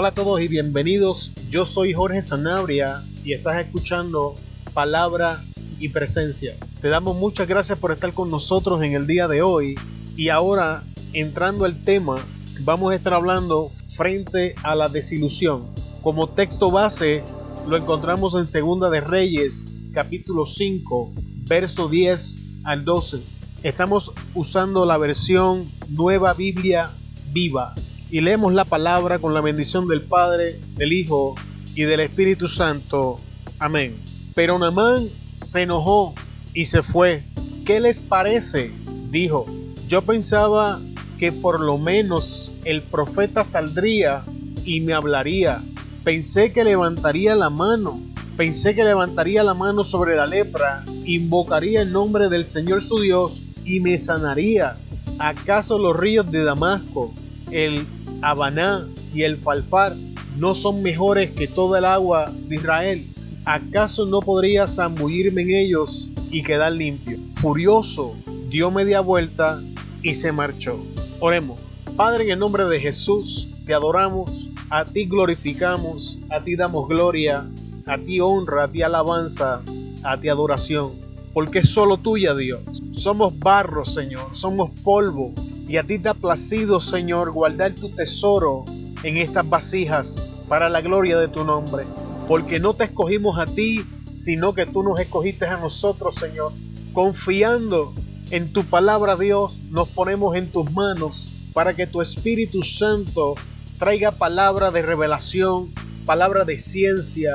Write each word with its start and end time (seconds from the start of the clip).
Hola 0.00 0.08
a 0.08 0.14
todos 0.14 0.40
y 0.40 0.48
bienvenidos. 0.48 1.30
Yo 1.50 1.66
soy 1.66 1.92
Jorge 1.92 2.22
Sanabria 2.22 3.04
y 3.22 3.34
estás 3.34 3.62
escuchando 3.62 4.34
Palabra 4.72 5.44
y 5.78 5.90
Presencia. 5.90 6.56
Te 6.80 6.88
damos 6.88 7.18
muchas 7.18 7.46
gracias 7.46 7.76
por 7.76 7.92
estar 7.92 8.14
con 8.14 8.30
nosotros 8.30 8.82
en 8.82 8.94
el 8.94 9.06
día 9.06 9.28
de 9.28 9.42
hoy 9.42 9.74
y 10.16 10.30
ahora 10.30 10.84
entrando 11.12 11.66
al 11.66 11.84
tema 11.84 12.16
vamos 12.60 12.92
a 12.92 12.94
estar 12.94 13.12
hablando 13.12 13.72
frente 13.94 14.54
a 14.62 14.74
la 14.74 14.88
desilusión. 14.88 15.66
Como 16.00 16.30
texto 16.30 16.70
base 16.70 17.22
lo 17.68 17.76
encontramos 17.76 18.34
en 18.36 18.46
Segunda 18.46 18.88
de 18.88 19.02
Reyes 19.02 19.68
capítulo 19.92 20.46
5 20.46 21.12
verso 21.46 21.90
10 21.90 22.62
al 22.64 22.86
12. 22.86 23.20
Estamos 23.62 24.12
usando 24.32 24.86
la 24.86 24.96
versión 24.96 25.70
Nueva 25.90 26.32
Biblia 26.32 26.90
Viva 27.34 27.74
y 28.10 28.20
leemos 28.20 28.52
la 28.52 28.64
palabra 28.64 29.18
con 29.18 29.34
la 29.34 29.40
bendición 29.40 29.86
del 29.86 30.02
Padre, 30.02 30.60
del 30.76 30.92
Hijo 30.92 31.34
y 31.74 31.82
del 31.82 32.00
Espíritu 32.00 32.48
Santo. 32.48 33.20
Amén. 33.58 33.96
Pero 34.34 34.58
Namán 34.58 35.08
se 35.36 35.62
enojó 35.62 36.14
y 36.52 36.66
se 36.66 36.82
fue. 36.82 37.22
¿Qué 37.64 37.80
les 37.80 38.00
parece? 38.00 38.72
dijo. 39.10 39.46
Yo 39.88 40.02
pensaba 40.02 40.80
que 41.18 41.32
por 41.32 41.60
lo 41.60 41.78
menos 41.78 42.52
el 42.64 42.82
profeta 42.82 43.44
saldría 43.44 44.22
y 44.64 44.80
me 44.80 44.92
hablaría. 44.92 45.62
Pensé 46.04 46.52
que 46.52 46.64
levantaría 46.64 47.34
la 47.34 47.50
mano. 47.50 48.00
Pensé 48.36 48.74
que 48.74 48.84
levantaría 48.84 49.42
la 49.42 49.54
mano 49.54 49.84
sobre 49.84 50.16
la 50.16 50.26
lepra, 50.26 50.84
invocaría 51.04 51.82
el 51.82 51.92
nombre 51.92 52.28
del 52.30 52.46
Señor 52.46 52.82
su 52.82 53.00
Dios 53.00 53.42
y 53.64 53.80
me 53.80 53.98
sanaría. 53.98 54.76
¿Acaso 55.18 55.78
los 55.78 55.94
ríos 55.94 56.30
de 56.30 56.42
Damasco, 56.42 57.12
el 57.50 57.84
Habaná 58.22 58.86
y 59.14 59.22
el 59.22 59.38
Falfar 59.38 59.96
no 60.36 60.54
son 60.54 60.82
mejores 60.82 61.30
que 61.30 61.46
toda 61.46 61.78
el 61.78 61.84
agua 61.84 62.32
de 62.48 62.54
Israel? 62.54 63.06
¿Acaso 63.44 64.06
no 64.06 64.20
podría 64.20 64.66
zambullirme 64.66 65.42
en 65.42 65.50
ellos 65.50 66.10
y 66.30 66.42
quedar 66.42 66.72
limpio? 66.72 67.18
Furioso, 67.30 68.14
dio 68.48 68.70
media 68.70 69.00
vuelta 69.00 69.62
y 70.02 70.14
se 70.14 70.32
marchó. 70.32 70.78
Oremos. 71.20 71.58
Padre, 71.96 72.24
en 72.24 72.30
el 72.30 72.38
nombre 72.38 72.64
de 72.64 72.78
Jesús, 72.78 73.48
te 73.66 73.74
adoramos, 73.74 74.48
a 74.70 74.84
ti 74.84 75.06
glorificamos, 75.06 76.18
a 76.30 76.42
ti 76.42 76.56
damos 76.56 76.88
gloria, 76.88 77.46
a 77.86 77.98
ti 77.98 78.20
honra, 78.20 78.64
a 78.64 78.68
ti 78.68 78.82
alabanza, 78.82 79.62
a 80.04 80.16
ti 80.16 80.28
adoración, 80.28 80.92
porque 81.32 81.58
es 81.58 81.68
solo 81.68 81.96
tuya, 81.96 82.34
Dios. 82.34 82.60
Somos 82.92 83.38
barro, 83.38 83.84
Señor, 83.84 84.28
somos 84.32 84.70
polvo, 84.82 85.34
y 85.70 85.76
a 85.76 85.84
ti 85.84 86.00
te 86.00 86.08
ha 86.08 86.14
placido, 86.14 86.80
Señor, 86.80 87.30
guardar 87.30 87.76
tu 87.76 87.90
tesoro 87.90 88.64
en 89.04 89.18
estas 89.18 89.48
vasijas 89.48 90.20
para 90.48 90.68
la 90.68 90.80
gloria 90.80 91.16
de 91.16 91.28
tu 91.28 91.44
nombre, 91.44 91.84
porque 92.26 92.58
no 92.58 92.74
te 92.74 92.82
escogimos 92.82 93.38
a 93.38 93.46
ti, 93.46 93.84
sino 94.12 94.52
que 94.52 94.66
tú 94.66 94.82
nos 94.82 94.98
escogiste 94.98 95.46
a 95.46 95.58
nosotros, 95.58 96.16
Señor, 96.16 96.52
confiando 96.92 97.94
en 98.32 98.52
tu 98.52 98.64
palabra, 98.64 99.14
Dios, 99.14 99.60
nos 99.70 99.88
ponemos 99.88 100.34
en 100.34 100.50
tus 100.50 100.68
manos 100.72 101.30
para 101.52 101.74
que 101.74 101.86
tu 101.86 102.00
Espíritu 102.00 102.64
Santo 102.64 103.36
traiga 103.78 104.10
palabra 104.10 104.72
de 104.72 104.82
revelación, 104.82 105.72
palabra 106.04 106.44
de 106.44 106.58
ciencia, 106.58 107.30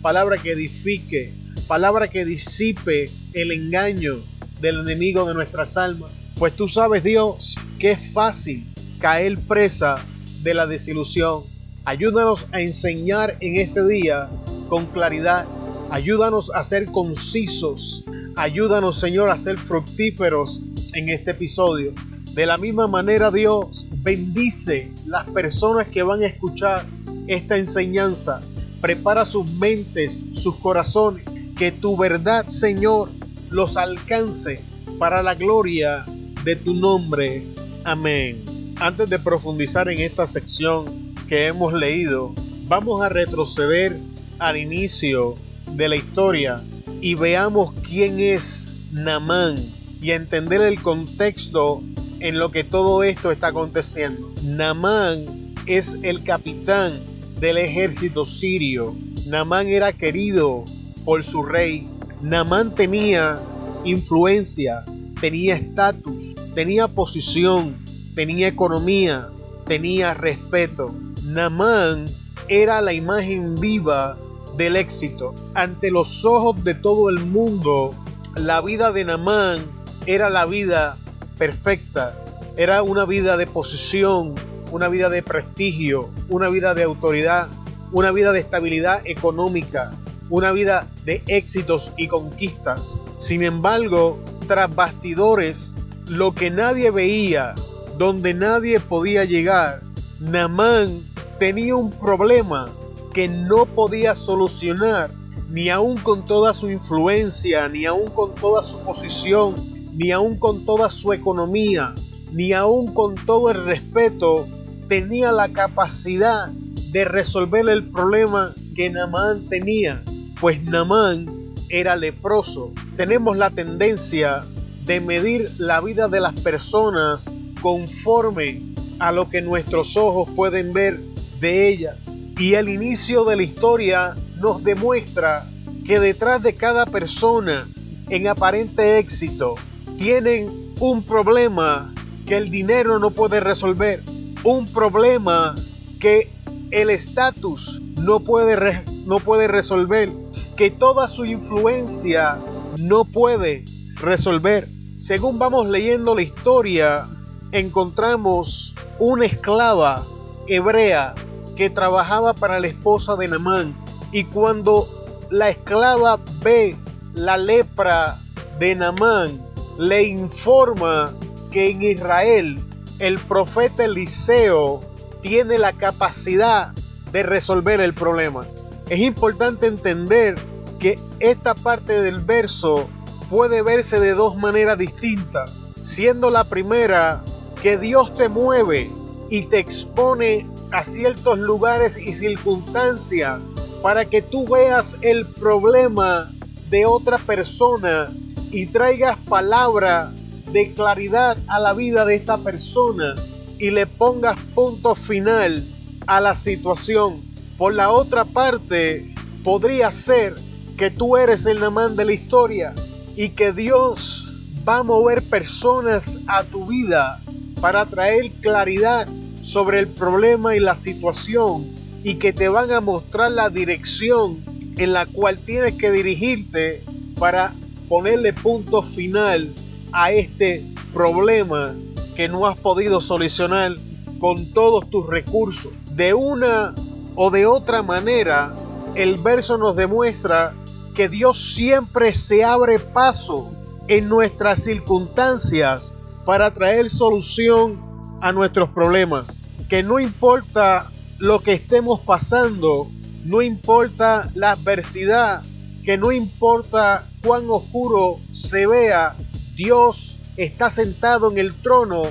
palabra 0.00 0.38
que 0.38 0.52
edifique, 0.52 1.34
palabra 1.66 2.06
que 2.06 2.24
disipe 2.24 3.10
el 3.32 3.50
engaño 3.50 4.20
del 4.60 4.78
enemigo 4.78 5.24
de 5.24 5.34
nuestras 5.34 5.76
almas. 5.76 6.20
Pues 6.40 6.56
tú 6.56 6.68
sabes, 6.68 7.04
Dios, 7.04 7.54
que 7.78 7.90
es 7.90 8.14
fácil 8.14 8.64
caer 8.98 9.38
presa 9.40 9.96
de 10.42 10.54
la 10.54 10.66
desilusión. 10.66 11.42
Ayúdanos 11.84 12.46
a 12.52 12.62
enseñar 12.62 13.36
en 13.40 13.56
este 13.56 13.86
día 13.86 14.30
con 14.70 14.86
claridad. 14.86 15.44
Ayúdanos 15.90 16.50
a 16.54 16.62
ser 16.62 16.86
concisos. 16.86 18.06
Ayúdanos, 18.36 18.98
Señor, 18.98 19.28
a 19.28 19.36
ser 19.36 19.58
fructíferos 19.58 20.62
en 20.94 21.10
este 21.10 21.32
episodio. 21.32 21.92
De 22.32 22.46
la 22.46 22.56
misma 22.56 22.86
manera, 22.86 23.30
Dios 23.30 23.86
bendice 23.96 24.90
las 25.06 25.28
personas 25.28 25.88
que 25.88 26.02
van 26.02 26.22
a 26.22 26.26
escuchar 26.26 26.86
esta 27.26 27.58
enseñanza. 27.58 28.40
Prepara 28.80 29.26
sus 29.26 29.46
mentes, 29.46 30.24
sus 30.32 30.56
corazones. 30.56 31.22
Que 31.54 31.70
tu 31.70 31.98
verdad, 31.98 32.46
Señor, 32.46 33.10
los 33.50 33.76
alcance 33.76 34.64
para 34.98 35.22
la 35.22 35.34
gloria 35.34 36.06
de 36.44 36.56
tu 36.56 36.74
nombre. 36.74 37.44
Amén. 37.84 38.74
Antes 38.80 39.10
de 39.10 39.18
profundizar 39.18 39.88
en 39.88 40.00
esta 40.00 40.26
sección 40.26 41.14
que 41.28 41.46
hemos 41.46 41.72
leído, 41.72 42.34
vamos 42.66 43.02
a 43.02 43.08
retroceder 43.08 43.98
al 44.38 44.56
inicio 44.56 45.34
de 45.72 45.88
la 45.88 45.96
historia 45.96 46.62
y 47.00 47.14
veamos 47.14 47.72
quién 47.86 48.20
es 48.20 48.68
Namán 48.90 49.72
y 50.00 50.12
entender 50.12 50.60
el 50.62 50.80
contexto 50.80 51.82
en 52.20 52.38
lo 52.38 52.50
que 52.50 52.64
todo 52.64 53.02
esto 53.02 53.30
está 53.30 53.48
aconteciendo. 53.48 54.32
Namán 54.42 55.54
es 55.66 55.98
el 56.02 56.22
capitán 56.22 57.00
del 57.38 57.58
ejército 57.58 58.24
sirio. 58.24 58.94
Namán 59.26 59.68
era 59.68 59.92
querido 59.92 60.64
por 61.04 61.22
su 61.22 61.42
rey. 61.42 61.86
Namán 62.22 62.74
tenía 62.74 63.36
influencia, 63.84 64.84
tenía 65.20 65.54
estatus, 65.54 66.34
tenía 66.54 66.88
posición, 66.88 67.76
tenía 68.14 68.48
economía, 68.48 69.28
tenía 69.66 70.14
respeto. 70.14 70.94
Namán 71.22 72.06
era 72.48 72.80
la 72.80 72.92
imagen 72.92 73.54
viva 73.54 74.16
del 74.56 74.76
éxito. 74.76 75.34
Ante 75.54 75.90
los 75.90 76.24
ojos 76.24 76.64
de 76.64 76.74
todo 76.74 77.10
el 77.10 77.24
mundo, 77.24 77.94
la 78.34 78.60
vida 78.60 78.92
de 78.92 79.04
Namán 79.04 79.60
era 80.06 80.30
la 80.30 80.46
vida 80.46 80.96
perfecta. 81.38 82.16
Era 82.56 82.82
una 82.82 83.04
vida 83.04 83.36
de 83.36 83.46
posición, 83.46 84.34
una 84.72 84.88
vida 84.88 85.08
de 85.08 85.22
prestigio, 85.22 86.10
una 86.28 86.48
vida 86.48 86.74
de 86.74 86.82
autoridad, 86.82 87.48
una 87.92 88.10
vida 88.10 88.32
de 88.32 88.40
estabilidad 88.40 89.02
económica, 89.04 89.92
una 90.28 90.52
vida 90.52 90.86
de 91.04 91.22
éxitos 91.26 91.92
y 91.96 92.08
conquistas. 92.08 93.00
Sin 93.18 93.42
embargo, 93.42 94.18
tras 94.50 94.74
bastidores, 94.74 95.76
lo 96.08 96.34
que 96.34 96.50
nadie 96.50 96.90
veía, 96.90 97.54
donde 97.96 98.34
nadie 98.34 98.80
podía 98.80 99.24
llegar, 99.24 99.80
Namán 100.18 101.04
tenía 101.38 101.76
un 101.76 101.92
problema 101.92 102.68
que 103.14 103.28
no 103.28 103.64
podía 103.64 104.16
solucionar, 104.16 105.12
ni 105.48 105.70
aun 105.70 105.96
con 105.98 106.24
toda 106.24 106.52
su 106.52 106.68
influencia, 106.68 107.68
ni 107.68 107.86
aun 107.86 108.10
con 108.10 108.34
toda 108.34 108.64
su 108.64 108.80
posición, 108.80 109.54
ni 109.94 110.10
aun 110.10 110.36
con 110.36 110.64
toda 110.64 110.90
su 110.90 111.12
economía, 111.12 111.94
ni 112.32 112.52
aun 112.52 112.92
con 112.92 113.14
todo 113.14 113.52
el 113.52 113.64
respeto, 113.64 114.48
tenía 114.88 115.30
la 115.30 115.52
capacidad 115.52 116.48
de 116.48 117.04
resolver 117.04 117.68
el 117.68 117.88
problema 117.88 118.52
que 118.74 118.90
Namán 118.90 119.48
tenía. 119.48 120.02
Pues 120.40 120.60
Namán 120.64 121.39
era 121.70 121.96
leproso. 121.96 122.72
Tenemos 122.96 123.38
la 123.38 123.50
tendencia 123.50 124.44
de 124.84 125.00
medir 125.00 125.52
la 125.56 125.80
vida 125.80 126.08
de 126.08 126.20
las 126.20 126.34
personas 126.34 127.32
conforme 127.62 128.60
a 128.98 129.12
lo 129.12 129.30
que 129.30 129.40
nuestros 129.40 129.96
ojos 129.96 130.28
pueden 130.34 130.72
ver 130.72 131.00
de 131.40 131.68
ellas. 131.68 132.18
Y 132.38 132.54
el 132.54 132.68
inicio 132.68 133.24
de 133.24 133.36
la 133.36 133.42
historia 133.42 134.14
nos 134.40 134.62
demuestra 134.62 135.46
que 135.86 136.00
detrás 136.00 136.42
de 136.42 136.54
cada 136.54 136.86
persona 136.86 137.68
en 138.08 138.26
aparente 138.26 138.98
éxito 138.98 139.54
tienen 139.98 140.74
un 140.80 141.02
problema 141.02 141.92
que 142.26 142.36
el 142.36 142.50
dinero 142.50 142.98
no 142.98 143.10
puede 143.10 143.40
resolver, 143.40 144.02
un 144.44 144.66
problema 144.66 145.54
que 146.00 146.30
el 146.70 146.90
estatus 146.90 147.80
no 147.98 148.20
puede, 148.20 148.84
no 149.04 149.18
puede 149.18 149.46
resolver, 149.46 150.10
que 150.60 150.70
toda 150.70 151.08
su 151.08 151.24
influencia 151.24 152.36
no 152.76 153.06
puede 153.06 153.64
resolver. 153.94 154.68
Según 154.98 155.38
vamos 155.38 155.66
leyendo 155.66 156.14
la 156.14 156.20
historia, 156.20 157.06
encontramos 157.50 158.74
una 158.98 159.24
esclava 159.24 160.06
hebrea 160.48 161.14
que 161.56 161.70
trabajaba 161.70 162.34
para 162.34 162.60
la 162.60 162.66
esposa 162.66 163.16
de 163.16 163.28
Namán. 163.28 163.74
Y 164.12 164.24
cuando 164.24 164.86
la 165.30 165.48
esclava 165.48 166.20
ve 166.42 166.76
la 167.14 167.38
lepra 167.38 168.20
de 168.58 168.74
Namán, 168.74 169.40
le 169.78 170.02
informa 170.02 171.10
que 171.50 171.70
en 171.70 171.80
Israel 171.80 172.60
el 172.98 173.18
profeta 173.18 173.86
Eliseo 173.86 174.82
tiene 175.22 175.56
la 175.56 175.72
capacidad 175.72 176.74
de 177.12 177.22
resolver 177.22 177.80
el 177.80 177.94
problema. 177.94 178.42
Es 178.90 178.98
importante 178.98 179.68
entender 179.68 180.34
que 180.80 180.98
esta 181.20 181.54
parte 181.54 182.00
del 182.00 182.20
verso 182.20 182.88
puede 183.28 183.62
verse 183.62 184.00
de 184.00 184.14
dos 184.14 184.36
maneras 184.36 184.78
distintas, 184.78 185.70
siendo 185.82 186.30
la 186.30 186.44
primera 186.44 187.22
que 187.62 187.76
Dios 187.76 188.14
te 188.14 188.28
mueve 188.28 188.90
y 189.28 189.44
te 189.44 189.58
expone 189.58 190.46
a 190.72 190.82
ciertos 190.82 191.38
lugares 191.38 191.96
y 191.98 192.14
circunstancias 192.14 193.54
para 193.82 194.06
que 194.06 194.22
tú 194.22 194.48
veas 194.48 194.96
el 195.02 195.26
problema 195.26 196.32
de 196.70 196.86
otra 196.86 197.18
persona 197.18 198.10
y 198.50 198.66
traigas 198.66 199.16
palabra 199.18 200.12
de 200.50 200.72
claridad 200.72 201.36
a 201.46 201.60
la 201.60 201.74
vida 201.74 202.04
de 202.04 202.16
esta 202.16 202.38
persona 202.38 203.14
y 203.58 203.70
le 203.70 203.86
pongas 203.86 204.40
punto 204.54 204.94
final 204.94 205.64
a 206.06 206.20
la 206.20 206.34
situación. 206.34 207.20
Por 207.58 207.74
la 207.74 207.90
otra 207.90 208.24
parte, 208.24 209.14
podría 209.44 209.90
ser 209.90 210.34
que 210.80 210.90
tú 210.90 211.18
eres 211.18 211.44
el 211.44 211.60
Namán 211.60 211.94
de 211.94 212.06
la 212.06 212.14
historia 212.14 212.74
y 213.14 213.28
que 213.28 213.52
Dios 213.52 214.26
va 214.66 214.78
a 214.78 214.82
mover 214.82 215.22
personas 215.22 216.18
a 216.26 216.42
tu 216.42 216.64
vida 216.64 217.20
para 217.60 217.84
traer 217.84 218.30
claridad 218.40 219.06
sobre 219.42 219.78
el 219.78 219.88
problema 219.88 220.56
y 220.56 220.58
la 220.58 220.74
situación 220.74 221.66
y 222.02 222.14
que 222.14 222.32
te 222.32 222.48
van 222.48 222.72
a 222.72 222.80
mostrar 222.80 223.30
la 223.30 223.50
dirección 223.50 224.38
en 224.78 224.94
la 224.94 225.04
cual 225.04 225.38
tienes 225.38 225.74
que 225.74 225.90
dirigirte 225.90 226.82
para 227.18 227.52
ponerle 227.86 228.32
punto 228.32 228.80
final 228.80 229.52
a 229.92 230.12
este 230.12 230.64
problema 230.94 231.74
que 232.16 232.26
no 232.26 232.46
has 232.46 232.58
podido 232.58 233.02
solucionar 233.02 233.74
con 234.18 234.54
todos 234.54 234.88
tus 234.88 235.06
recursos. 235.06 235.72
De 235.90 236.14
una 236.14 236.74
o 237.16 237.30
de 237.30 237.44
otra 237.44 237.82
manera, 237.82 238.54
el 238.94 239.18
verso 239.18 239.58
nos 239.58 239.76
demuestra 239.76 240.54
que 241.00 241.08
Dios 241.08 241.54
siempre 241.54 242.12
se 242.12 242.44
abre 242.44 242.78
paso 242.78 243.50
en 243.88 244.06
nuestras 244.06 244.62
circunstancias 244.62 245.94
para 246.26 246.50
traer 246.50 246.90
solución 246.90 247.80
a 248.20 248.32
nuestros 248.32 248.68
problemas. 248.68 249.40
Que 249.70 249.82
no 249.82 249.98
importa 249.98 250.90
lo 251.16 251.40
que 251.40 251.54
estemos 251.54 252.00
pasando, 252.00 252.90
no 253.24 253.40
importa 253.40 254.28
la 254.34 254.50
adversidad, 254.50 255.42
que 255.86 255.96
no 255.96 256.12
importa 256.12 257.08
cuán 257.24 257.48
oscuro 257.48 258.18
se 258.34 258.66
vea, 258.66 259.16
Dios 259.56 260.18
está 260.36 260.68
sentado 260.68 261.30
en 261.30 261.38
el 261.38 261.54
trono 261.62 262.02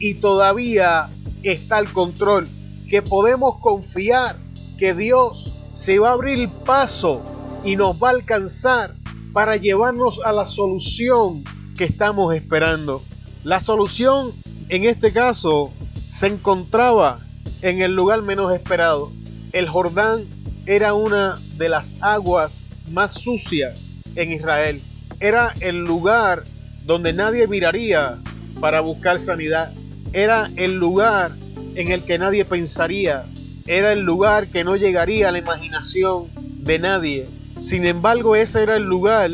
y 0.00 0.14
todavía 0.14 1.10
está 1.44 1.76
al 1.76 1.92
control. 1.92 2.48
Que 2.90 3.02
podemos 3.02 3.58
confiar 3.58 4.34
que 4.78 4.94
Dios 4.94 5.52
se 5.74 6.00
va 6.00 6.08
a 6.08 6.14
abrir 6.14 6.48
paso 6.64 7.22
y 7.64 7.76
nos 7.76 7.96
va 7.96 8.08
a 8.08 8.12
alcanzar 8.12 8.94
para 9.32 9.56
llevarnos 9.56 10.20
a 10.24 10.32
la 10.32 10.46
solución 10.46 11.44
que 11.76 11.84
estamos 11.84 12.34
esperando. 12.34 13.02
La 13.44 13.60
solución 13.60 14.32
en 14.68 14.84
este 14.84 15.12
caso 15.12 15.72
se 16.06 16.28
encontraba 16.28 17.20
en 17.62 17.82
el 17.82 17.94
lugar 17.94 18.22
menos 18.22 18.52
esperado. 18.52 19.12
El 19.52 19.68
Jordán 19.68 20.24
era 20.66 20.94
una 20.94 21.40
de 21.56 21.68
las 21.68 21.96
aguas 22.00 22.72
más 22.90 23.12
sucias 23.12 23.90
en 24.16 24.32
Israel. 24.32 24.82
Era 25.20 25.54
el 25.60 25.78
lugar 25.78 26.44
donde 26.84 27.12
nadie 27.12 27.46
miraría 27.46 28.18
para 28.60 28.80
buscar 28.80 29.18
sanidad. 29.20 29.72
Era 30.12 30.50
el 30.56 30.74
lugar 30.74 31.32
en 31.74 31.90
el 31.90 32.04
que 32.04 32.18
nadie 32.18 32.44
pensaría. 32.44 33.24
Era 33.66 33.92
el 33.92 34.00
lugar 34.00 34.48
que 34.48 34.64
no 34.64 34.76
llegaría 34.76 35.28
a 35.28 35.32
la 35.32 35.38
imaginación 35.38 36.26
de 36.36 36.78
nadie. 36.78 37.28
Sin 37.62 37.86
embargo, 37.86 38.34
ese 38.34 38.64
era 38.64 38.76
el 38.76 38.82
lugar 38.82 39.30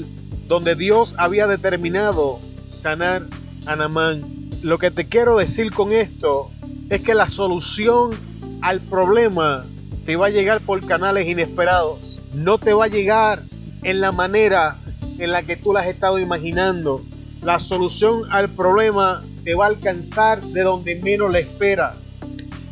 donde 0.49 0.75
Dios 0.75 1.15
había 1.17 1.47
determinado 1.47 2.41
sanar 2.67 3.27
a 3.65 3.75
Namán. 3.75 4.51
Lo 4.61 4.77
que 4.77 4.91
te 4.91 5.09
quiero 5.09 5.39
decir 5.39 5.73
con 5.73 5.93
esto 5.93 6.51
es 6.91 7.01
que 7.01 7.15
la 7.15 7.27
solución 7.27 8.11
al 8.61 8.81
problema 8.81 9.65
te 10.05 10.17
va 10.17 10.27
a 10.27 10.31
llegar 10.31 10.61
por 10.61 10.85
canales 10.85 11.27
inesperados. 11.27 12.21
No 12.35 12.59
te 12.59 12.75
va 12.75 12.85
a 12.85 12.89
llegar 12.89 13.45
en 13.83 14.03
la 14.03 14.13
manera 14.13 14.77
en 15.19 15.31
la 15.31 15.43
que 15.43 15.57
tú 15.57 15.73
la 15.73 15.81
has 15.81 15.87
estado 15.87 16.19
imaginando. 16.19 17.03
La 17.43 17.59
solución 17.59 18.25
al 18.31 18.51
problema 18.51 19.25
te 19.43 19.55
va 19.55 19.65
a 19.65 19.69
alcanzar 19.69 20.45
de 20.45 20.61
donde 20.61 20.97
menos 20.97 21.33
le 21.33 21.41
espera. 21.41 21.95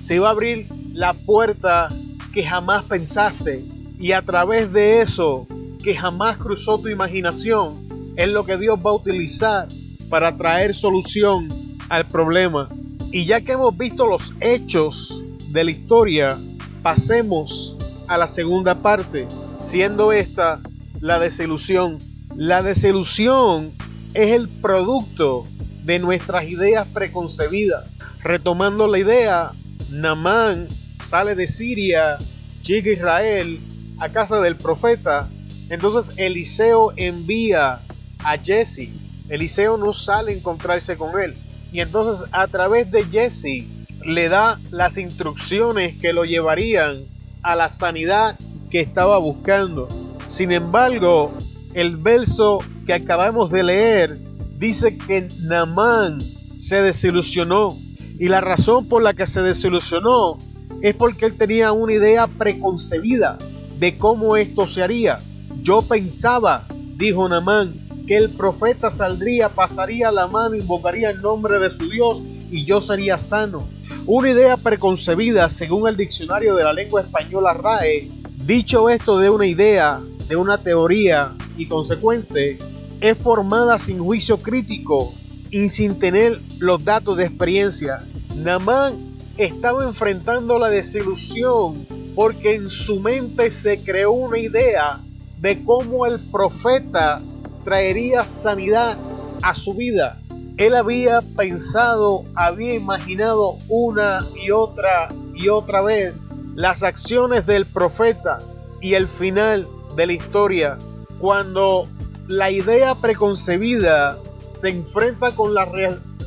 Se 0.01 0.19
va 0.19 0.29
a 0.29 0.33
abrir 0.33 0.67
la 0.93 1.15
puerta 1.15 1.89
que 2.35 2.45
jamás 2.45 2.85
pensaste 2.85 3.65
y 3.99 4.13
a 4.13 4.23
través 4.23 4.73
de 4.73 5.01
eso 5.01 5.47
que 5.83 5.95
jamás 5.95 6.37
cruzó 6.37 6.79
tu 6.79 6.89
imaginación 6.89 7.75
es 8.17 8.29
lo 8.29 8.45
que 8.45 8.57
Dios 8.57 8.79
va 8.85 8.91
a 8.91 8.95
utilizar 8.95 9.69
para 10.09 10.37
traer 10.37 10.75
solución 10.75 11.77
al 11.89 12.07
problema. 12.07 12.69
Y 13.13 13.25
ya 13.25 13.41
que 13.41 13.53
hemos 13.53 13.77
visto 13.77 14.07
los 14.07 14.33
hechos 14.41 15.23
de 15.51 15.65
la 15.65 15.71
historia, 15.71 16.39
pasemos 16.83 17.77
a 18.09 18.19
la 18.19 18.27
segunda 18.27 18.75
parte, 18.75 19.27
siendo 19.59 20.13
esta 20.13 20.61
la 21.01 21.19
desilusión. 21.19 21.99
La 22.37 22.63
desilusión 22.63 23.73
es 24.15 24.31
el 24.31 24.49
producto 24.49 25.47
de 25.85 25.99
nuestras 25.99 26.49
ideas 26.49 26.87
preconcebidas. 26.89 28.01
Retomando 28.23 28.89
la 28.89 28.99
idea, 28.99 29.53
Namán 29.91 30.69
sale 31.03 31.35
de 31.35 31.47
Siria, 31.47 32.19
llega 32.63 32.91
a 32.91 32.95
Israel, 32.95 33.61
a 33.99 34.09
casa 34.09 34.41
del 34.41 34.57
profeta. 34.57 35.29
Entonces 35.69 36.13
Eliseo 36.17 36.93
envía 36.97 37.81
a 38.25 38.39
Jesse. 38.39 38.91
Eliseo 39.29 39.77
no 39.77 39.93
sale 39.93 40.33
a 40.33 40.35
encontrarse 40.35 40.97
con 40.97 41.19
él. 41.21 41.35
Y 41.73 41.81
entonces 41.81 42.29
a 42.33 42.47
través 42.47 42.91
de 42.91 43.05
Jesse 43.05 43.67
le 44.05 44.29
da 44.29 44.61
las 44.71 44.99
instrucciones 44.99 45.97
que 45.99 46.13
lo 46.13 46.25
llevarían 46.25 47.05
a 47.43 47.57
la 47.57 47.69
sanidad 47.69 48.39
que 48.71 48.81
estaba 48.81 49.19
buscando. 49.19 49.89
Sin 50.27 50.53
embargo, 50.53 51.33
el 51.75 51.97
verso 51.97 52.59
que 52.87 52.95
acabamos 52.95 53.51
de 53.51 53.63
leer 53.63 54.19
dice 54.59 54.97
que 54.97 55.29
Namán 55.41 56.23
se 56.59 56.83
desilusionó. 56.83 57.79
Y 58.19 58.29
la 58.29 58.41
razón 58.41 58.89
por 58.89 59.03
la 59.03 59.13
que 59.13 59.27
se 59.27 59.43
desilusionó 59.43 60.39
es 60.83 60.95
porque 60.95 61.27
él 61.27 61.37
tenía 61.37 61.73
una 61.73 61.93
idea 61.93 62.27
preconcebida 62.27 63.39
de 63.79 63.99
cómo 63.99 64.37
esto 64.37 64.67
se 64.67 64.83
haría. 64.83 65.19
Yo 65.63 65.83
pensaba, 65.83 66.67
dijo 66.97 67.29
Namán, 67.29 67.75
que 68.07 68.17
el 68.17 68.31
profeta 68.31 68.89
saldría, 68.89 69.49
pasaría 69.49 70.11
la 70.13 70.27
mano, 70.27 70.55
invocaría 70.55 71.11
el 71.11 71.21
nombre 71.21 71.59
de 71.59 71.71
su 71.71 71.89
Dios 71.91 72.23
y 72.51 72.65
yo 72.65 72.81
sería 72.81 73.19
sano. 73.19 73.67
Una 74.07 74.31
idea 74.31 74.57
preconcebida, 74.57 75.49
según 75.49 75.89
el 75.89 75.97
diccionario 75.97 76.55
de 76.55 76.65
la 76.65 76.73
lengua 76.73 77.01
española 77.01 77.53
RAE, 77.53 78.09
dicho 78.45 78.89
esto 78.89 79.19
de 79.19 79.31
una 79.31 79.47
idea, 79.47 80.01
de 80.29 80.37
una 80.37 80.59
teoría 80.59 81.35
y 81.57 81.67
consecuente, 81.67 82.59
es 83.01 83.19
formada 83.19 83.79
sin 83.79 83.99
juicio 83.99 84.39
crítico 84.39 85.13
y 85.51 85.69
sin 85.69 85.99
tener 85.99 86.41
los 86.59 86.85
datos 86.85 87.17
de 87.17 87.25
experiencia. 87.25 88.05
Namán 88.37 89.17
estaba 89.37 89.85
enfrentando 89.85 90.59
la 90.59 90.69
desilusión 90.69 91.87
porque 92.17 92.55
en 92.55 92.71
su 92.71 92.99
mente 92.99 93.51
se 93.51 93.83
creó 93.83 94.11
una 94.13 94.39
idea 94.39 95.01
de 95.39 95.63
cómo 95.63 96.07
el 96.07 96.19
profeta 96.19 97.21
traería 97.63 98.25
sanidad 98.25 98.97
a 99.43 99.55
su 99.55 99.75
vida. 99.75 100.19
Él 100.57 100.75
había 100.75 101.21
pensado, 101.37 102.25
había 102.35 102.73
imaginado 102.73 103.59
una 103.69 104.27
y 104.35 104.51
otra 104.51 105.11
y 105.35 105.51
otra 105.51 105.83
vez 105.83 106.33
las 106.55 106.83
acciones 106.83 107.45
del 107.45 107.67
profeta 107.67 108.39
y 108.81 108.95
el 108.95 109.09
final 109.09 109.69
de 109.95 110.07
la 110.07 110.13
historia. 110.15 110.79
Cuando 111.19 111.87
la 112.29 112.51
idea 112.51 112.95
preconcebida 112.95 114.19
se 114.49 114.71
enfrenta 114.71 115.35
con 115.35 115.53
la, 115.53 115.69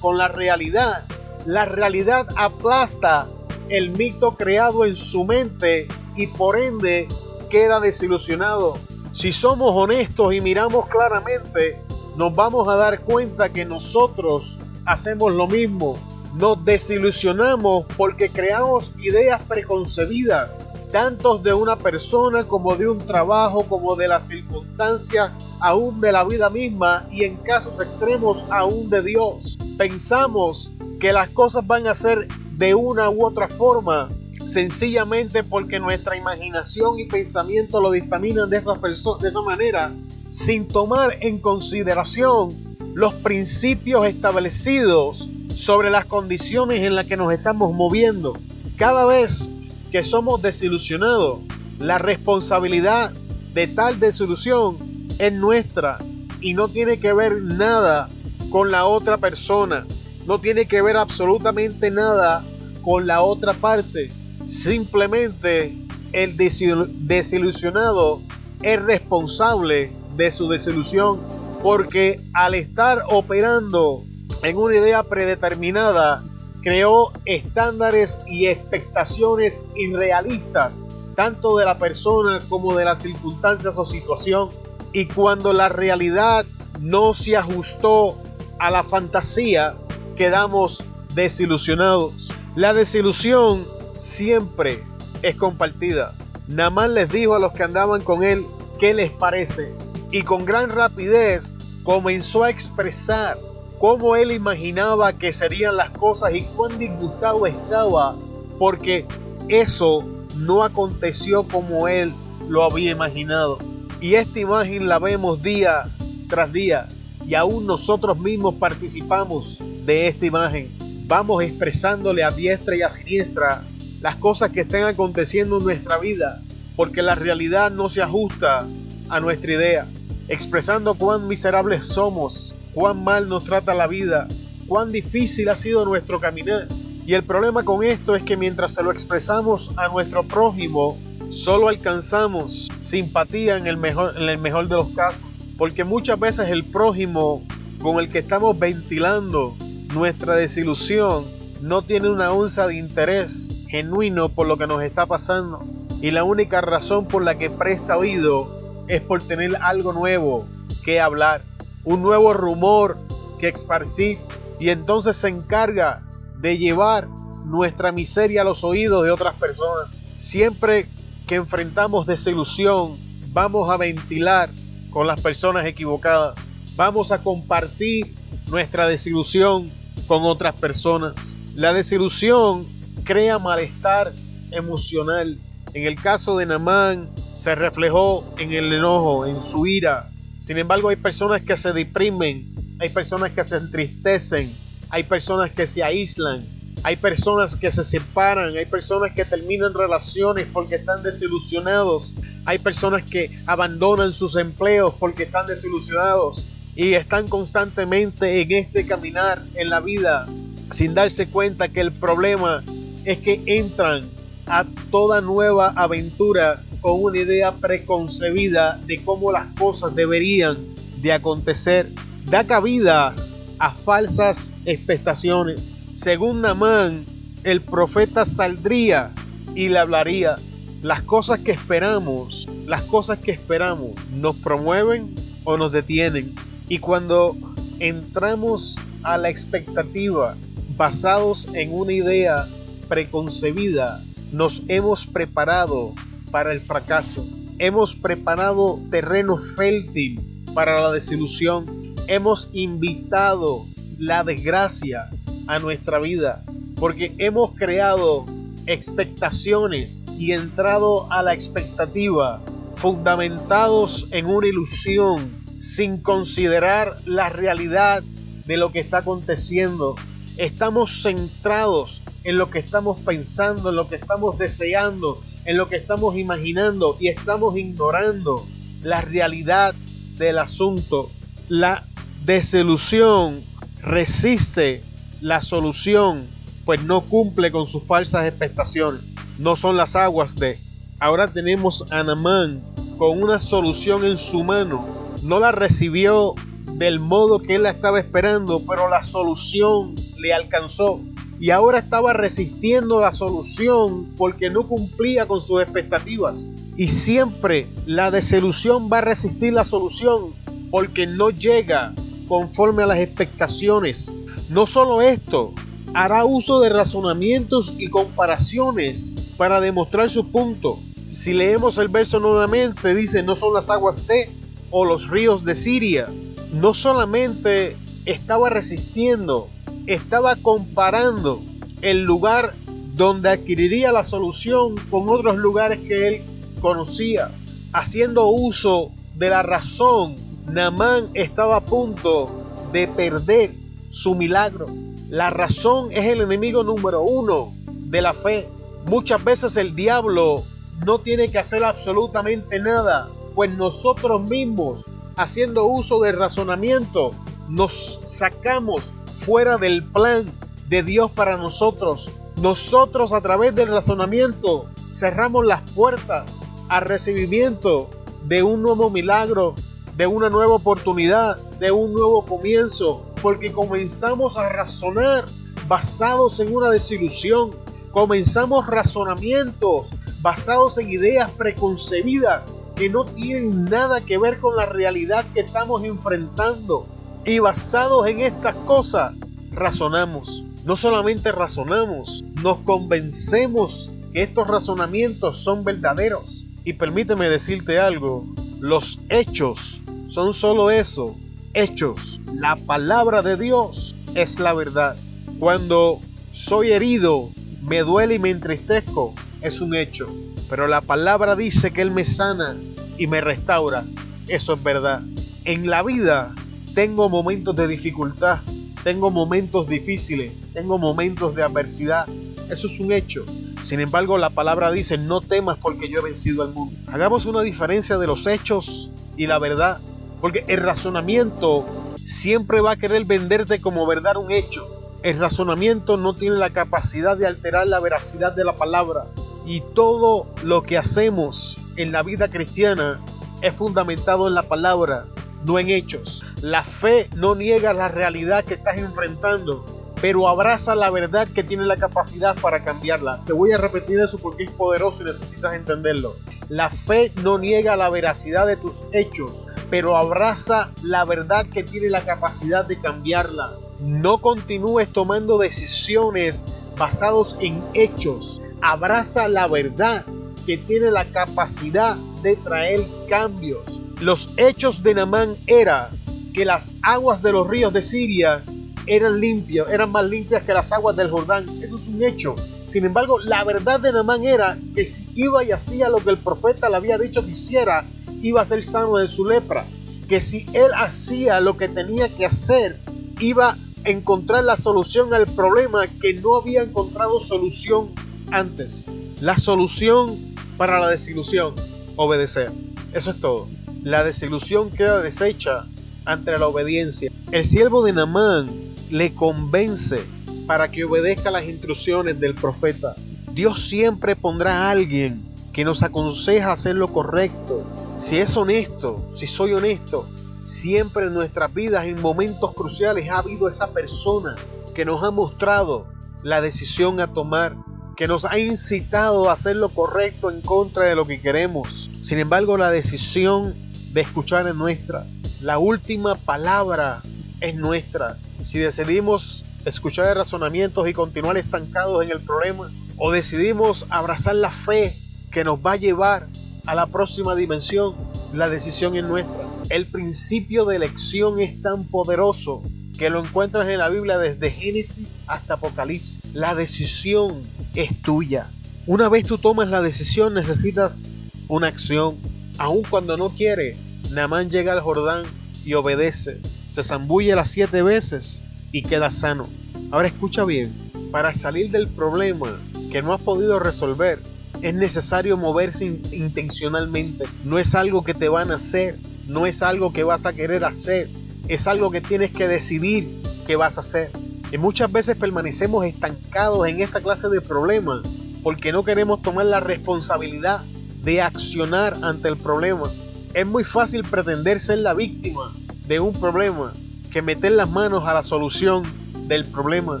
con 0.00 0.18
la 0.18 0.26
realidad, 0.26 1.04
la 1.44 1.64
realidad 1.64 2.26
aplasta 2.34 3.28
el 3.68 3.90
mito 3.90 4.36
creado 4.36 4.84
en 4.84 4.96
su 4.96 5.24
mente 5.24 5.88
y 6.16 6.26
por 6.28 6.58
ende 6.58 7.08
queda 7.50 7.80
desilusionado. 7.80 8.74
Si 9.12 9.32
somos 9.32 9.74
honestos 9.74 10.34
y 10.34 10.40
miramos 10.40 10.86
claramente, 10.88 11.80
nos 12.16 12.34
vamos 12.34 12.68
a 12.68 12.76
dar 12.76 13.00
cuenta 13.00 13.52
que 13.52 13.64
nosotros 13.64 14.58
hacemos 14.84 15.32
lo 15.32 15.46
mismo. 15.46 15.98
Nos 16.34 16.64
desilusionamos 16.64 17.86
porque 17.96 18.30
creamos 18.30 18.92
ideas 18.98 19.40
preconcebidas, 19.42 20.66
tanto 20.92 21.38
de 21.38 21.54
una 21.54 21.76
persona 21.76 22.44
como 22.44 22.74
de 22.74 22.88
un 22.88 22.98
trabajo, 22.98 23.64
como 23.64 23.96
de 23.96 24.08
las 24.08 24.28
circunstancias, 24.28 25.32
aún 25.60 26.00
de 26.00 26.12
la 26.12 26.24
vida 26.24 26.50
misma 26.50 27.06
y 27.10 27.24
en 27.24 27.36
casos 27.36 27.80
extremos 27.80 28.44
aún 28.50 28.90
de 28.90 29.02
Dios. 29.02 29.58
Pensamos 29.78 30.70
que 31.00 31.12
las 31.12 31.30
cosas 31.30 31.66
van 31.66 31.86
a 31.86 31.94
ser 31.94 32.28
de 32.56 32.74
una 32.74 33.10
u 33.10 33.24
otra 33.24 33.48
forma, 33.48 34.08
sencillamente 34.44 35.42
porque 35.42 35.78
nuestra 35.78 36.16
imaginación 36.16 36.98
y 36.98 37.06
pensamiento 37.06 37.80
lo 37.80 37.90
dictaminan 37.90 38.48
de 38.48 38.58
esa, 38.58 38.74
de 38.74 39.28
esa 39.28 39.42
manera, 39.42 39.92
sin 40.28 40.66
tomar 40.66 41.18
en 41.20 41.38
consideración 41.38 42.48
los 42.94 43.12
principios 43.14 44.06
establecidos 44.06 45.28
sobre 45.54 45.90
las 45.90 46.06
condiciones 46.06 46.80
en 46.80 46.94
las 46.94 47.06
que 47.06 47.16
nos 47.16 47.32
estamos 47.32 47.72
moviendo. 47.74 48.38
Cada 48.76 49.04
vez 49.04 49.50
que 49.92 50.02
somos 50.02 50.40
desilusionados, 50.40 51.40
la 51.78 51.98
responsabilidad 51.98 53.12
de 53.52 53.66
tal 53.66 54.00
desilusión 54.00 54.76
es 55.18 55.32
nuestra 55.32 55.98
y 56.40 56.54
no 56.54 56.68
tiene 56.68 56.98
que 56.98 57.12
ver 57.12 57.42
nada 57.42 58.08
con 58.50 58.70
la 58.70 58.86
otra 58.86 59.18
persona, 59.18 59.86
no 60.26 60.40
tiene 60.40 60.66
que 60.66 60.82
ver 60.82 60.96
absolutamente 60.96 61.90
nada 61.90 62.44
con 62.82 63.06
la 63.06 63.22
otra 63.22 63.52
parte. 63.54 64.08
Simplemente 64.46 65.76
el 66.12 66.36
desilusionado 66.36 68.22
es 68.62 68.82
responsable 68.82 69.92
de 70.16 70.30
su 70.30 70.48
desilusión 70.48 71.20
porque 71.62 72.20
al 72.32 72.54
estar 72.54 73.02
operando 73.08 74.02
en 74.42 74.56
una 74.56 74.76
idea 74.76 75.02
predeterminada, 75.02 76.22
creó 76.62 77.12
estándares 77.24 78.18
y 78.26 78.46
expectaciones 78.46 79.64
irrealistas, 79.76 80.84
tanto 81.14 81.56
de 81.56 81.64
la 81.64 81.78
persona 81.78 82.42
como 82.48 82.74
de 82.76 82.84
las 82.84 83.02
circunstancias 83.02 83.78
o 83.78 83.84
situación. 83.84 84.48
Y 84.92 85.06
cuando 85.06 85.52
la 85.52 85.68
realidad 85.68 86.44
no 86.80 87.14
se 87.14 87.36
ajustó 87.36 88.16
a 88.58 88.70
la 88.70 88.82
fantasía, 88.82 89.76
quedamos 90.16 90.82
desilusionados. 91.14 92.32
La 92.56 92.72
desilusión 92.72 93.68
siempre 93.90 94.82
es 95.22 95.36
compartida. 95.36 96.14
Namán 96.48 96.94
les 96.94 97.10
dijo 97.10 97.34
a 97.34 97.38
los 97.38 97.52
que 97.52 97.62
andaban 97.62 98.02
con 98.02 98.24
él 98.24 98.46
qué 98.78 98.94
les 98.94 99.10
parece 99.10 99.74
y 100.10 100.22
con 100.22 100.44
gran 100.44 100.70
rapidez 100.70 101.66
comenzó 101.84 102.44
a 102.44 102.50
expresar 102.50 103.38
cómo 103.78 104.16
él 104.16 104.32
imaginaba 104.32 105.12
que 105.12 105.32
serían 105.32 105.76
las 105.76 105.90
cosas 105.90 106.34
y 106.34 106.42
cuán 106.42 106.78
disgustado 106.78 107.46
estaba 107.46 108.16
porque 108.58 109.06
eso 109.48 110.04
no 110.34 110.62
aconteció 110.62 111.44
como 111.44 111.88
él 111.88 112.12
lo 112.48 112.62
había 112.62 112.90
imaginado. 112.90 113.58
Y 114.00 114.14
esta 114.14 114.38
imagen 114.40 114.88
la 114.88 114.98
vemos 114.98 115.42
día 115.42 115.90
tras 116.28 116.52
día 116.52 116.88
y 117.26 117.34
aún 117.34 117.66
nosotros 117.66 118.18
mismos 118.18 118.54
participamos 118.54 119.60
de 119.86 120.08
esta 120.08 120.26
imagen. 120.26 120.70
Vamos 121.06 121.42
expresándole 121.42 122.24
a 122.24 122.30
diestra 122.30 122.76
y 122.76 122.82
a 122.82 122.90
siniestra 122.90 123.62
las 124.00 124.16
cosas 124.16 124.50
que 124.50 124.62
estén 124.62 124.84
aconteciendo 124.84 125.58
en 125.58 125.64
nuestra 125.64 125.98
vida 125.98 126.42
porque 126.76 127.02
la 127.02 127.14
realidad 127.14 127.70
no 127.70 127.88
se 127.88 128.02
ajusta 128.02 128.66
a 129.08 129.20
nuestra 129.20 129.52
idea, 129.52 129.86
expresando 130.28 130.94
cuán 130.94 131.26
miserables 131.26 131.88
somos, 131.88 132.54
cuán 132.74 133.02
mal 133.02 133.28
nos 133.28 133.44
trata 133.44 133.74
la 133.74 133.86
vida, 133.86 134.28
cuán 134.68 134.92
difícil 134.92 135.48
ha 135.48 135.56
sido 135.56 135.84
nuestro 135.86 136.20
caminar. 136.20 136.68
Y 137.06 137.14
el 137.14 137.22
problema 137.22 137.64
con 137.64 137.82
esto 137.82 138.14
es 138.14 138.22
que 138.22 138.36
mientras 138.36 138.74
se 138.74 138.82
lo 138.82 138.92
expresamos 138.92 139.70
a 139.76 139.88
nuestro 139.88 140.24
prójimo, 140.24 140.98
solo 141.30 141.68
alcanzamos 141.68 142.68
simpatía 142.82 143.56
en 143.56 143.66
el 143.66 143.76
mejor, 143.76 144.14
en 144.16 144.28
el 144.28 144.38
mejor 144.38 144.68
de 144.68 144.74
los 144.74 144.88
casos. 144.90 145.26
Porque 145.56 145.84
muchas 145.84 146.20
veces 146.20 146.50
el 146.50 146.64
prójimo 146.64 147.42
con 147.80 147.98
el 147.98 148.08
que 148.08 148.18
estamos 148.18 148.58
ventilando 148.58 149.56
nuestra 149.94 150.34
desilusión 150.34 151.26
no 151.60 151.82
tiene 151.82 152.08
una 152.08 152.32
onza 152.32 152.66
de 152.66 152.76
interés 152.76 153.52
genuino 153.68 154.28
por 154.28 154.46
lo 154.46 154.56
que 154.56 154.66
nos 154.66 154.82
está 154.82 155.06
pasando. 155.06 155.64
Y 156.02 156.10
la 156.10 156.24
única 156.24 156.60
razón 156.60 157.06
por 157.06 157.24
la 157.24 157.38
que 157.38 157.50
presta 157.50 157.96
oído 157.96 158.84
es 158.88 159.00
por 159.00 159.22
tener 159.22 159.56
algo 159.62 159.92
nuevo 159.92 160.46
que 160.84 161.00
hablar 161.00 161.42
un 161.86 162.02
nuevo 162.02 162.34
rumor 162.34 162.98
que 163.38 163.48
esparcir 163.48 164.18
y 164.58 164.70
entonces 164.70 165.16
se 165.16 165.28
encarga 165.28 166.02
de 166.38 166.58
llevar 166.58 167.08
nuestra 167.46 167.92
miseria 167.92 168.42
a 168.42 168.44
los 168.44 168.64
oídos 168.64 169.04
de 169.04 169.12
otras 169.12 169.34
personas. 169.36 169.88
Siempre 170.16 170.88
que 171.26 171.36
enfrentamos 171.36 172.06
desilusión, 172.06 172.98
vamos 173.32 173.70
a 173.70 173.76
ventilar 173.76 174.50
con 174.90 175.06
las 175.06 175.20
personas 175.20 175.64
equivocadas. 175.64 176.38
Vamos 176.74 177.12
a 177.12 177.22
compartir 177.22 178.14
nuestra 178.46 178.86
desilusión 178.86 179.70
con 180.06 180.24
otras 180.24 180.54
personas. 180.54 181.36
La 181.54 181.72
desilusión 181.72 182.66
crea 183.04 183.38
malestar 183.38 184.12
emocional. 184.50 185.38
En 185.74 185.84
el 185.84 185.96
caso 185.96 186.36
de 186.36 186.46
Namán 186.46 187.10
se 187.30 187.54
reflejó 187.54 188.24
en 188.38 188.52
el 188.52 188.72
enojo, 188.72 189.26
en 189.26 189.40
su 189.40 189.66
ira, 189.66 190.10
sin 190.46 190.58
embargo, 190.58 190.90
hay 190.90 190.96
personas 190.96 191.42
que 191.42 191.56
se 191.56 191.72
deprimen, 191.72 192.76
hay 192.78 192.90
personas 192.90 193.32
que 193.32 193.42
se 193.42 193.56
entristecen, 193.56 194.56
hay 194.90 195.02
personas 195.02 195.50
que 195.50 195.66
se 195.66 195.82
aíslan, 195.82 196.44
hay 196.84 196.94
personas 196.94 197.56
que 197.56 197.72
se 197.72 197.82
separan, 197.82 198.56
hay 198.56 198.64
personas 198.64 199.12
que 199.12 199.24
terminan 199.24 199.74
relaciones 199.74 200.46
porque 200.52 200.76
están 200.76 201.02
desilusionados, 201.02 202.12
hay 202.44 202.60
personas 202.60 203.02
que 203.02 203.34
abandonan 203.48 204.12
sus 204.12 204.36
empleos 204.36 204.94
porque 205.00 205.24
están 205.24 205.46
desilusionados 205.46 206.44
y 206.76 206.92
están 206.92 207.26
constantemente 207.28 208.42
en 208.42 208.52
este 208.52 208.86
caminar 208.86 209.42
en 209.54 209.70
la 209.70 209.80
vida 209.80 210.26
sin 210.70 210.94
darse 210.94 211.26
cuenta 211.28 211.68
que 211.68 211.80
el 211.80 211.90
problema 211.90 212.62
es 213.04 213.18
que 213.18 213.42
entran 213.46 214.10
a 214.46 214.64
toda 214.90 215.20
nueva 215.20 215.72
aventura 215.74 216.62
con 216.80 217.02
una 217.02 217.18
idea 217.18 217.52
preconcebida 217.52 218.78
de 218.86 219.02
cómo 219.02 219.32
las 219.32 219.46
cosas 219.58 219.94
deberían 219.94 220.58
de 221.00 221.12
acontecer. 221.12 221.92
Da 222.24 222.46
cabida 222.46 223.14
a 223.58 223.70
falsas 223.70 224.52
expectaciones. 224.66 225.80
Según 225.94 226.42
Namán, 226.42 227.04
el 227.44 227.60
profeta 227.60 228.24
saldría 228.24 229.12
y 229.54 229.68
le 229.68 229.78
hablaría. 229.78 230.36
Las 230.82 231.02
cosas 231.02 231.38
que 231.40 231.52
esperamos, 231.52 232.48
las 232.66 232.82
cosas 232.82 233.18
que 233.18 233.32
esperamos, 233.32 233.92
nos 234.12 234.36
promueven 234.36 235.14
o 235.44 235.56
nos 235.56 235.72
detienen. 235.72 236.34
Y 236.68 236.78
cuando 236.78 237.36
entramos 237.78 238.76
a 239.02 239.18
la 239.18 239.28
expectativa 239.28 240.36
basados 240.76 241.48
en 241.52 241.72
una 241.72 241.92
idea 241.92 242.48
preconcebida, 242.88 244.04
nos 244.32 244.62
hemos 244.68 245.06
preparado 245.06 245.92
para 246.30 246.52
el 246.52 246.58
fracaso. 246.58 247.24
Hemos 247.58 247.94
preparado 247.94 248.80
terreno 248.90 249.36
fértil 249.36 250.20
para 250.54 250.80
la 250.80 250.90
desilusión. 250.90 251.94
Hemos 252.08 252.50
invitado 252.52 253.66
la 253.98 254.24
desgracia 254.24 255.08
a 255.46 255.58
nuestra 255.58 255.98
vida 256.00 256.42
porque 256.74 257.14
hemos 257.18 257.52
creado 257.52 258.26
expectaciones 258.66 260.04
y 260.18 260.32
entrado 260.32 261.10
a 261.12 261.22
la 261.22 261.32
expectativa 261.32 262.42
fundamentados 262.74 264.06
en 264.10 264.26
una 264.26 264.48
ilusión 264.48 265.45
sin 265.58 266.00
considerar 266.00 266.98
la 267.04 267.28
realidad 267.28 268.02
de 268.46 268.56
lo 268.56 268.72
que 268.72 268.80
está 268.80 268.98
aconteciendo. 268.98 269.94
Estamos 270.36 271.02
centrados 271.02 272.02
en 272.24 272.36
lo 272.36 272.50
que 272.50 272.58
estamos 272.58 273.00
pensando, 273.00 273.70
en 273.70 273.76
lo 273.76 273.88
que 273.88 273.96
estamos 273.96 274.38
deseando, 274.38 275.22
en 275.44 275.56
lo 275.56 275.68
que 275.68 275.76
estamos 275.76 276.16
imaginando 276.16 276.96
y 277.00 277.08
estamos 277.08 277.56
ignorando 277.56 278.46
la 278.82 279.00
realidad 279.00 279.74
del 280.16 280.38
asunto. 280.38 281.10
La 281.48 281.86
desilusión 282.24 283.44
resiste 283.80 284.82
la 285.20 285.40
solución, 285.40 286.26
pues 286.64 286.84
no 286.84 287.02
cumple 287.02 287.50
con 287.52 287.66
sus 287.66 287.84
falsas 287.84 288.26
expectaciones. 288.26 289.14
No 289.38 289.56
son 289.56 289.76
las 289.76 289.96
aguas 289.96 290.34
de. 290.34 290.58
Ahora 290.98 291.28
tenemos 291.28 291.84
a 291.90 292.02
Namán 292.02 292.62
con 292.98 293.22
una 293.22 293.38
solución 293.38 294.04
en 294.04 294.16
su 294.16 294.42
mano. 294.42 295.05
No 295.26 295.40
la 295.40 295.50
recibió 295.50 296.36
del 296.74 297.00
modo 297.00 297.40
que 297.40 297.56
él 297.56 297.64
la 297.64 297.70
estaba 297.70 297.98
esperando, 297.98 298.62
pero 298.64 298.88
la 298.88 299.02
solución 299.02 299.96
le 300.16 300.32
alcanzó 300.32 301.00
y 301.40 301.50
ahora 301.50 301.80
estaba 301.80 302.12
resistiendo 302.12 303.00
la 303.00 303.10
solución 303.10 304.14
porque 304.16 304.50
no 304.50 304.68
cumplía 304.68 305.26
con 305.26 305.40
sus 305.40 305.60
expectativas. 305.60 306.52
Y 306.76 306.86
siempre 306.86 307.66
la 307.86 308.12
desilusión 308.12 308.88
va 308.88 308.98
a 308.98 309.00
resistir 309.00 309.52
la 309.52 309.64
solución 309.64 310.32
porque 310.70 311.08
no 311.08 311.30
llega 311.30 311.92
conforme 312.28 312.84
a 312.84 312.86
las 312.86 312.98
expectaciones. 312.98 314.14
No 314.48 314.68
solo 314.68 315.02
esto, 315.02 315.54
hará 315.92 316.24
uso 316.24 316.60
de 316.60 316.68
razonamientos 316.68 317.74
y 317.76 317.88
comparaciones 317.88 319.16
para 319.36 319.60
demostrar 319.60 320.08
su 320.08 320.30
punto. 320.30 320.78
Si 321.08 321.32
leemos 321.32 321.78
el 321.78 321.88
verso 321.88 322.20
nuevamente, 322.20 322.94
dice, 322.94 323.24
no 323.24 323.34
son 323.34 323.54
las 323.54 323.70
aguas 323.70 324.06
de 324.06 324.45
o 324.70 324.84
los 324.84 325.08
ríos 325.08 325.44
de 325.44 325.54
Siria. 325.54 326.08
No 326.52 326.74
solamente 326.74 327.76
estaba 328.04 328.50
resistiendo, 328.50 329.48
estaba 329.86 330.36
comparando 330.36 331.42
el 331.82 332.02
lugar 332.02 332.54
donde 332.94 333.28
adquiriría 333.28 333.92
la 333.92 334.04
solución 334.04 334.74
con 334.90 335.08
otros 335.08 335.38
lugares 335.38 335.80
que 335.80 336.08
él 336.08 336.22
conocía, 336.60 337.30
haciendo 337.72 338.28
uso 338.28 338.90
de 339.14 339.28
la 339.28 339.42
razón. 339.42 340.14
Namán 340.46 341.08
estaba 341.14 341.56
a 341.56 341.64
punto 341.64 342.30
de 342.72 342.88
perder 342.88 343.54
su 343.90 344.14
milagro. 344.14 344.66
La 345.10 345.30
razón 345.30 345.88
es 345.90 346.06
el 346.06 346.20
enemigo 346.22 346.64
número 346.64 347.02
uno 347.02 347.52
de 347.66 348.02
la 348.02 348.14
fe. 348.14 348.48
Muchas 348.86 349.22
veces 349.22 349.56
el 349.56 349.74
diablo 349.74 350.44
no 350.84 350.98
tiene 350.98 351.30
que 351.30 351.38
hacer 351.38 351.64
absolutamente 351.64 352.60
nada, 352.60 353.08
pues 353.36 353.54
nosotros 353.54 354.22
mismos, 354.22 354.86
haciendo 355.14 355.66
uso 355.66 356.00
del 356.00 356.18
razonamiento, 356.18 357.12
nos 357.50 358.00
sacamos 358.04 358.94
fuera 359.12 359.58
del 359.58 359.84
plan 359.84 360.24
de 360.70 360.82
Dios 360.82 361.10
para 361.10 361.36
nosotros. 361.36 362.10
Nosotros 362.40 363.12
a 363.12 363.20
través 363.20 363.54
del 363.54 363.68
razonamiento 363.68 364.70
cerramos 364.90 365.44
las 365.44 365.68
puertas 365.72 366.40
al 366.70 366.86
recibimiento 366.86 367.90
de 368.24 368.42
un 368.42 368.62
nuevo 368.62 368.88
milagro, 368.88 369.54
de 369.98 370.06
una 370.06 370.30
nueva 370.30 370.54
oportunidad, 370.54 371.36
de 371.58 371.70
un 371.70 371.92
nuevo 371.92 372.24
comienzo, 372.24 373.04
porque 373.20 373.52
comenzamos 373.52 374.38
a 374.38 374.48
razonar 374.48 375.26
basados 375.68 376.40
en 376.40 376.56
una 376.56 376.70
desilusión, 376.70 377.50
comenzamos 377.90 378.66
razonamientos 378.66 379.90
basados 380.22 380.78
en 380.78 380.90
ideas 380.90 381.30
preconcebidas 381.32 382.50
que 382.76 382.90
no 382.90 383.04
tienen 383.06 383.64
nada 383.64 384.04
que 384.04 384.18
ver 384.18 384.38
con 384.38 384.54
la 384.54 384.66
realidad 384.66 385.24
que 385.34 385.40
estamos 385.40 385.82
enfrentando. 385.82 386.86
Y 387.24 387.38
basados 387.40 388.06
en 388.06 388.20
estas 388.20 388.54
cosas, 388.54 389.14
razonamos. 389.50 390.44
No 390.64 390.76
solamente 390.76 391.32
razonamos, 391.32 392.24
nos 392.42 392.58
convencemos 392.58 393.90
que 394.12 394.22
estos 394.22 394.46
razonamientos 394.46 395.38
son 395.38 395.64
verdaderos. 395.64 396.44
Y 396.64 396.74
permíteme 396.74 397.28
decirte 397.28 397.80
algo, 397.80 398.26
los 398.60 399.00
hechos 399.08 399.80
son 400.08 400.32
solo 400.32 400.70
eso, 400.70 401.16
hechos. 401.54 402.20
La 402.34 402.56
palabra 402.56 403.22
de 403.22 403.36
Dios 403.36 403.94
es 404.14 404.38
la 404.38 404.52
verdad. 404.52 404.96
Cuando 405.38 406.00
soy 406.32 406.72
herido, 406.72 407.30
me 407.62 407.80
duele 407.80 408.16
y 408.16 408.18
me 408.18 408.30
entristezco, 408.30 409.14
es 409.40 409.60
un 409.60 409.74
hecho. 409.74 410.08
Pero 410.48 410.66
la 410.68 410.80
palabra 410.80 411.36
dice 411.36 411.72
que 411.72 411.82
Él 411.82 411.90
me 411.90 412.04
sana 412.04 412.56
y 412.98 413.06
me 413.06 413.20
restaura. 413.20 413.84
Eso 414.28 414.54
es 414.54 414.62
verdad. 414.62 415.02
En 415.44 415.68
la 415.68 415.82
vida 415.82 416.34
tengo 416.74 417.08
momentos 417.08 417.54
de 417.56 417.68
dificultad, 417.68 418.40
tengo 418.82 419.10
momentos 419.10 419.68
difíciles, 419.68 420.32
tengo 420.52 420.78
momentos 420.78 421.34
de 421.34 421.42
adversidad. 421.42 422.06
Eso 422.50 422.66
es 422.66 422.78
un 422.78 422.92
hecho. 422.92 423.24
Sin 423.62 423.80
embargo, 423.80 424.18
la 424.18 424.30
palabra 424.30 424.70
dice, 424.70 424.96
no 424.96 425.20
temas 425.20 425.58
porque 425.58 425.88
yo 425.88 425.98
he 425.98 426.02
vencido 426.02 426.42
al 426.42 426.52
mundo. 426.52 426.76
Hagamos 426.86 427.26
una 427.26 427.42
diferencia 427.42 427.98
de 427.98 428.06
los 428.06 428.26
hechos 428.26 428.90
y 429.16 429.26
la 429.26 429.38
verdad. 429.38 429.80
Porque 430.20 430.44
el 430.46 430.58
razonamiento 430.58 431.66
siempre 432.04 432.60
va 432.60 432.72
a 432.72 432.76
querer 432.76 433.04
venderte 433.04 433.60
como 433.60 433.86
verdad 433.86 434.16
un 434.16 434.30
hecho. 434.30 434.68
El 435.02 435.18
razonamiento 435.18 435.96
no 435.96 436.14
tiene 436.14 436.36
la 436.36 436.50
capacidad 436.50 437.16
de 437.16 437.26
alterar 437.26 437.66
la 437.66 437.80
veracidad 437.80 438.34
de 438.34 438.44
la 438.44 438.54
palabra. 438.54 439.06
Y 439.46 439.60
todo 439.60 440.26
lo 440.42 440.64
que 440.64 440.76
hacemos 440.76 441.56
en 441.76 441.92
la 441.92 442.02
vida 442.02 442.28
cristiana 442.28 443.00
es 443.42 443.54
fundamentado 443.54 444.26
en 444.26 444.34
la 444.34 444.42
palabra, 444.42 445.06
no 445.44 445.58
en 445.58 445.70
hechos. 445.70 446.24
La 446.42 446.62
fe 446.62 447.08
no 447.14 447.34
niega 447.34 447.72
la 447.72 447.88
realidad 447.88 448.44
que 448.44 448.54
estás 448.54 448.76
enfrentando, 448.76 449.64
pero 450.00 450.28
abraza 450.28 450.74
la 450.74 450.90
verdad 450.90 451.28
que 451.28 451.44
tiene 451.44 451.64
la 451.64 451.76
capacidad 451.76 452.36
para 452.40 452.64
cambiarla. 452.64 453.20
Te 453.24 453.32
voy 453.32 453.52
a 453.52 453.58
repetir 453.58 454.00
eso 454.00 454.18
porque 454.18 454.44
es 454.44 454.50
poderoso 454.50 455.02
y 455.02 455.06
necesitas 455.06 455.54
entenderlo. 455.54 456.16
La 456.48 456.68
fe 456.68 457.12
no 457.22 457.38
niega 457.38 457.76
la 457.76 457.88
veracidad 457.88 458.46
de 458.46 458.56
tus 458.56 458.84
hechos, 458.92 459.48
pero 459.70 459.96
abraza 459.96 460.70
la 460.82 461.04
verdad 461.04 461.46
que 461.46 461.64
tiene 461.64 461.88
la 461.88 462.04
capacidad 462.04 462.64
de 462.66 462.78
cambiarla. 462.78 463.54
No 463.80 464.18
continúes 464.18 464.92
tomando 464.92 465.38
decisiones 465.38 466.46
basados 466.76 467.36
en 467.40 467.62
hechos, 467.74 468.42
abraza 468.60 469.28
la 469.28 469.46
verdad 469.46 470.04
que 470.46 470.56
tiene 470.56 470.90
la 470.90 471.04
capacidad 471.06 471.96
de 472.22 472.36
traer 472.36 472.86
cambios. 473.08 473.80
Los 474.00 474.30
hechos 474.36 474.82
de 474.82 474.94
Namán 474.94 475.36
era 475.46 475.90
que 476.32 476.44
las 476.44 476.72
aguas 476.82 477.22
de 477.22 477.32
los 477.32 477.48
ríos 477.48 477.72
de 477.72 477.82
Siria 477.82 478.44
eran 478.86 479.20
limpias, 479.20 479.68
eran 479.68 479.90
más 479.90 480.04
limpias 480.04 480.42
que 480.44 480.54
las 480.54 480.72
aguas 480.72 480.96
del 480.96 481.10
Jordán. 481.10 481.62
Eso 481.62 481.76
es 481.76 481.88
un 481.88 482.02
hecho. 482.02 482.36
Sin 482.64 482.84
embargo, 482.84 483.18
la 483.18 483.42
verdad 483.42 483.80
de 483.80 483.92
Namán 483.92 484.24
era 484.24 484.56
que 484.74 484.86
si 484.86 485.08
iba 485.14 485.42
y 485.42 485.50
hacía 485.50 485.88
lo 485.88 485.98
que 485.98 486.10
el 486.10 486.18
profeta 486.18 486.68
le 486.68 486.76
había 486.76 486.98
dicho 486.98 487.24
que 487.24 487.32
hiciera, 487.32 487.84
iba 488.22 488.40
a 488.40 488.44
ser 488.44 488.62
sano 488.62 488.96
de 488.96 489.08
su 489.08 489.26
lepra. 489.26 489.66
Que 490.08 490.20
si 490.20 490.46
él 490.52 490.70
hacía 490.76 491.40
lo 491.40 491.56
que 491.56 491.68
tenía 491.68 492.14
que 492.14 492.26
hacer, 492.26 492.78
iba 493.18 493.52
a 493.52 493.58
encontrar 493.88 494.44
la 494.44 494.56
solución 494.56 495.12
al 495.14 495.26
problema 495.26 495.86
que 496.00 496.14
no 496.14 496.36
había 496.36 496.62
encontrado 496.62 497.18
solución 497.18 497.90
antes. 498.30 498.86
La 499.20 499.36
solución 499.36 500.34
para 500.56 500.78
la 500.78 500.88
desilusión, 500.88 501.54
obedecer. 501.96 502.52
Eso 502.92 503.10
es 503.10 503.20
todo. 503.20 503.48
La 503.82 504.04
desilusión 504.04 504.70
queda 504.70 505.00
deshecha 505.00 505.66
ante 506.04 506.36
la 506.38 506.48
obediencia. 506.48 507.10
El 507.30 507.44
siervo 507.44 507.84
de 507.84 507.92
Namán 507.92 508.50
le 508.90 509.14
convence 509.14 510.00
para 510.46 510.70
que 510.70 510.84
obedezca 510.84 511.30
las 511.30 511.44
instrucciones 511.44 512.18
del 512.20 512.34
profeta. 512.34 512.94
Dios 513.32 513.68
siempre 513.68 514.16
pondrá 514.16 514.62
a 514.62 514.70
alguien 514.70 515.22
que 515.52 515.64
nos 515.64 515.82
aconseja 515.82 516.52
hacer 516.52 516.76
lo 516.76 516.92
correcto. 516.92 517.64
Si 517.92 518.18
es 518.18 518.36
honesto, 518.36 519.10
si 519.14 519.26
soy 519.26 519.52
honesto, 519.52 520.08
siempre 520.38 521.06
en 521.06 521.14
nuestras 521.14 521.52
vidas, 521.52 521.86
en 521.86 522.00
momentos 522.00 522.52
cruciales, 522.54 523.10
ha 523.10 523.18
habido 523.18 523.48
esa 523.48 523.72
persona 523.72 524.34
que 524.74 524.84
nos 524.84 525.02
ha 525.02 525.10
mostrado 525.10 525.86
la 526.22 526.40
decisión 526.40 527.00
a 527.00 527.08
tomar 527.08 527.56
que 527.96 528.06
nos 528.06 528.26
ha 528.26 528.38
incitado 528.38 529.30
a 529.30 529.32
hacer 529.32 529.56
lo 529.56 529.70
correcto 529.70 530.30
en 530.30 530.42
contra 530.42 530.84
de 530.84 530.94
lo 530.94 531.06
que 531.06 531.20
queremos. 531.20 531.90
Sin 532.02 532.18
embargo, 532.18 532.58
la 532.58 532.70
decisión 532.70 533.54
de 533.92 534.02
escuchar 534.02 534.46
es 534.46 534.54
nuestra. 534.54 535.06
La 535.40 535.58
última 535.58 536.14
palabra 536.14 537.00
es 537.40 537.54
nuestra. 537.54 538.18
Si 538.42 538.58
decidimos 538.58 539.42
escuchar 539.64 540.14
razonamientos 540.16 540.86
y 540.88 540.92
continuar 540.92 541.38
estancados 541.38 542.04
en 542.04 542.10
el 542.10 542.20
problema, 542.20 542.70
o 542.98 543.10
decidimos 543.12 543.86
abrazar 543.88 544.34
la 544.36 544.50
fe 544.50 544.98
que 545.32 545.44
nos 545.44 545.58
va 545.58 545.72
a 545.72 545.76
llevar 545.76 546.28
a 546.66 546.74
la 546.74 546.86
próxima 546.86 547.34
dimensión, 547.34 547.94
la 548.32 548.50
decisión 548.50 548.96
es 548.96 549.08
nuestra. 549.08 549.46
El 549.70 549.86
principio 549.86 550.66
de 550.66 550.76
elección 550.76 551.40
es 551.40 551.62
tan 551.62 551.84
poderoso 551.84 552.62
que 552.98 553.10
lo 553.10 553.20
encuentras 553.20 553.68
en 553.68 553.78
la 553.78 553.88
Biblia 553.88 554.18
desde 554.18 554.50
Génesis 554.50 555.06
hasta 555.26 555.54
Apocalipsis. 555.54 556.20
La 556.32 556.54
decisión 556.54 557.42
es 557.74 558.00
tuya. 558.02 558.50
Una 558.86 559.08
vez 559.08 559.26
tú 559.26 559.38
tomas 559.38 559.68
la 559.68 559.82
decisión 559.82 560.34
necesitas 560.34 561.10
una 561.48 561.68
acción. 561.68 562.16
Aun 562.58 562.82
cuando 562.88 563.16
no 563.16 563.30
quiere, 563.30 563.76
Namán 564.10 564.50
llega 564.50 564.72
al 564.72 564.80
Jordán 564.80 565.24
y 565.64 565.74
obedece. 565.74 566.40
Se 566.66 566.82
zambulle 566.82 567.34
las 567.34 567.48
siete 567.48 567.82
veces 567.82 568.42
y 568.72 568.82
queda 568.82 569.10
sano. 569.10 569.46
Ahora 569.90 570.08
escucha 570.08 570.44
bien, 570.44 570.72
para 571.10 571.34
salir 571.34 571.70
del 571.70 571.88
problema 571.88 572.58
que 572.90 573.02
no 573.02 573.12
has 573.12 573.20
podido 573.20 573.58
resolver, 573.58 574.20
es 574.62 574.74
necesario 574.74 575.36
moverse 575.36 575.84
intencionalmente. 575.84 577.24
No 577.44 577.58
es 577.58 577.74
algo 577.74 578.04
que 578.04 578.14
te 578.14 578.28
van 578.28 578.50
a 578.50 578.54
hacer, 578.54 578.98
no 579.26 579.46
es 579.46 579.62
algo 579.62 579.92
que 579.92 580.04
vas 580.04 580.24
a 580.26 580.32
querer 580.32 580.64
hacer, 580.64 581.08
es 581.48 581.66
algo 581.66 581.90
que 581.90 582.00
tienes 582.00 582.32
que 582.32 582.48
decidir 582.48 583.22
que 583.46 583.56
vas 583.56 583.76
a 583.76 583.80
hacer. 583.80 584.10
Y 584.52 584.58
muchas 584.58 584.90
veces 584.90 585.16
permanecemos 585.16 585.84
estancados 585.84 586.66
en 586.66 586.80
esta 586.80 587.00
clase 587.00 587.28
de 587.28 587.40
problemas 587.40 588.00
porque 588.42 588.72
no 588.72 588.84
queremos 588.84 589.22
tomar 589.22 589.46
la 589.46 589.60
responsabilidad 589.60 590.62
de 591.02 591.22
accionar 591.22 591.98
ante 592.02 592.28
el 592.28 592.36
problema. 592.36 592.90
Es 593.34 593.46
muy 593.46 593.64
fácil 593.64 594.02
pretender 594.02 594.60
ser 594.60 594.78
la 594.78 594.94
víctima 594.94 595.52
de 595.86 596.00
un 596.00 596.12
problema 596.12 596.72
que 597.12 597.22
meter 597.22 597.52
las 597.52 597.70
manos 597.70 598.04
a 598.04 598.14
la 598.14 598.22
solución 598.22 598.82
del 599.28 599.44
problema. 599.46 600.00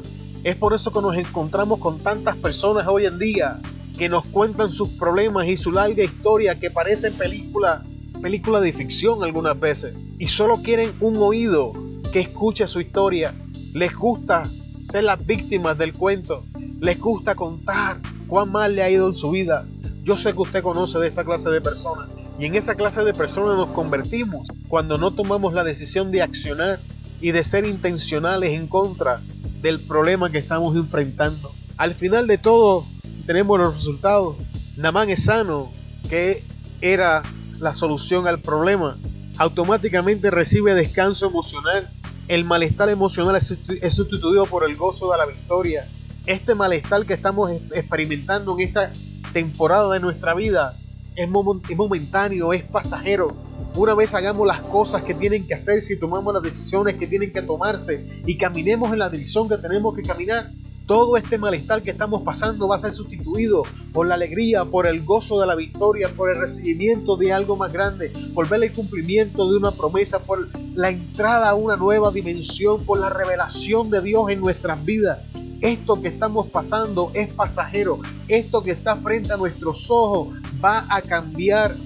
Es 0.42 0.56
por 0.56 0.74
eso 0.74 0.92
que 0.92 1.00
nos 1.00 1.16
encontramos 1.16 1.78
con 1.78 1.98
tantas 2.00 2.36
personas 2.36 2.86
hoy 2.86 3.06
en 3.06 3.18
día 3.18 3.60
que 3.98 4.08
nos 4.08 4.24
cuentan 4.26 4.70
sus 4.70 4.90
problemas 4.90 5.46
y 5.46 5.56
su 5.56 5.72
larga 5.72 6.04
historia 6.04 6.58
que 6.58 6.70
parece 6.70 7.10
película, 7.10 7.82
película 8.20 8.60
de 8.60 8.72
ficción 8.72 9.24
algunas 9.24 9.58
veces 9.58 9.94
y 10.18 10.28
solo 10.28 10.62
quieren 10.62 10.92
un 11.00 11.16
oído 11.16 11.72
que 12.12 12.20
escuche 12.20 12.66
su 12.66 12.80
historia. 12.80 13.34
Les 13.72 13.94
gusta 13.94 14.50
ser 14.84 15.04
las 15.04 15.24
víctimas 15.24 15.76
del 15.76 15.92
cuento. 15.92 16.44
Les 16.80 16.98
gusta 16.98 17.34
contar 17.34 18.00
cuán 18.26 18.50
mal 18.50 18.74
le 18.74 18.82
ha 18.82 18.90
ido 18.90 19.08
en 19.08 19.14
su 19.14 19.30
vida. 19.30 19.66
Yo 20.04 20.16
sé 20.16 20.32
que 20.32 20.40
usted 20.40 20.62
conoce 20.62 20.98
de 20.98 21.08
esta 21.08 21.24
clase 21.24 21.50
de 21.50 21.60
personas. 21.60 22.08
Y 22.38 22.46
en 22.46 22.54
esa 22.54 22.74
clase 22.74 23.02
de 23.02 23.14
personas 23.14 23.56
nos 23.56 23.70
convertimos 23.70 24.48
cuando 24.68 24.98
no 24.98 25.12
tomamos 25.12 25.54
la 25.54 25.64
decisión 25.64 26.10
de 26.10 26.22
accionar 26.22 26.80
y 27.20 27.32
de 27.32 27.42
ser 27.42 27.66
intencionales 27.66 28.52
en 28.52 28.68
contra 28.68 29.20
del 29.62 29.80
problema 29.80 30.30
que 30.30 30.38
estamos 30.38 30.76
enfrentando. 30.76 31.52
Al 31.76 31.94
final 31.94 32.26
de 32.26 32.38
todo, 32.38 32.86
tenemos 33.26 33.58
los 33.58 33.74
resultados. 33.74 34.36
Namán 34.76 35.10
es 35.10 35.24
sano, 35.24 35.70
que 36.08 36.42
era 36.80 37.22
la 37.58 37.72
solución 37.72 38.26
al 38.26 38.40
problema 38.40 38.98
automáticamente 39.38 40.30
recibe 40.30 40.74
descanso 40.74 41.26
emocional 41.26 41.90
el 42.28 42.44
malestar 42.44 42.88
emocional 42.88 43.36
es 43.36 43.94
sustituido 43.94 44.46
por 44.46 44.68
el 44.68 44.76
gozo 44.76 45.12
de 45.12 45.18
la 45.18 45.26
victoria. 45.26 45.88
Este 46.26 46.56
malestar 46.56 47.06
que 47.06 47.14
estamos 47.14 47.52
experimentando 47.72 48.58
en 48.58 48.66
esta 48.66 48.92
temporada 49.32 49.92
de 49.92 50.00
nuestra 50.00 50.34
vida 50.34 50.76
es 51.14 51.28
momentáneo, 51.28 52.52
es 52.52 52.64
pasajero. 52.64 53.36
Una 53.76 53.94
vez 53.94 54.12
hagamos 54.14 54.44
las 54.44 54.60
cosas 54.60 55.02
que 55.02 55.14
tienen 55.14 55.46
que 55.46 55.54
hacerse 55.54 55.94
y 55.94 56.00
tomamos 56.00 56.34
las 56.34 56.42
decisiones 56.42 56.96
que 56.96 57.06
tienen 57.06 57.32
que 57.32 57.42
tomarse 57.42 58.22
y 58.26 58.36
caminemos 58.36 58.92
en 58.92 58.98
la 58.98 59.08
dirección 59.08 59.48
que 59.48 59.56
tenemos 59.58 59.94
que 59.94 60.02
caminar, 60.02 60.50
todo 60.86 61.16
este 61.16 61.36
malestar 61.36 61.82
que 61.82 61.90
estamos 61.90 62.22
pasando 62.22 62.68
va 62.68 62.76
a 62.76 62.78
ser 62.78 62.92
sustituido 62.92 63.64
por 63.92 64.06
la 64.06 64.14
alegría, 64.14 64.64
por 64.64 64.86
el 64.86 65.04
gozo 65.04 65.40
de 65.40 65.46
la 65.46 65.56
victoria, 65.56 66.08
por 66.16 66.30
el 66.30 66.38
recibimiento 66.38 67.16
de 67.16 67.32
algo 67.32 67.56
más 67.56 67.72
grande, 67.72 68.12
por 68.32 68.48
ver 68.48 68.62
el 68.62 68.72
cumplimiento 68.72 69.50
de 69.50 69.56
una 69.56 69.72
promesa, 69.72 70.20
por 70.20 70.48
la 70.74 70.90
entrada 70.90 71.50
a 71.50 71.54
una 71.54 71.76
nueva 71.76 72.12
dimensión, 72.12 72.84
por 72.84 73.00
la 73.00 73.10
revelación 73.10 73.90
de 73.90 74.00
Dios 74.00 74.30
en 74.30 74.40
nuestras 74.40 74.84
vidas. 74.84 75.18
Esto 75.60 76.00
que 76.00 76.08
estamos 76.08 76.48
pasando 76.48 77.10
es 77.14 77.32
pasajero. 77.32 77.98
Esto 78.28 78.62
que 78.62 78.70
está 78.70 78.96
frente 78.96 79.32
a 79.32 79.36
nuestros 79.36 79.90
ojos 79.90 80.36
va 80.64 80.86
a 80.88 81.02
cambiar, 81.02 81.76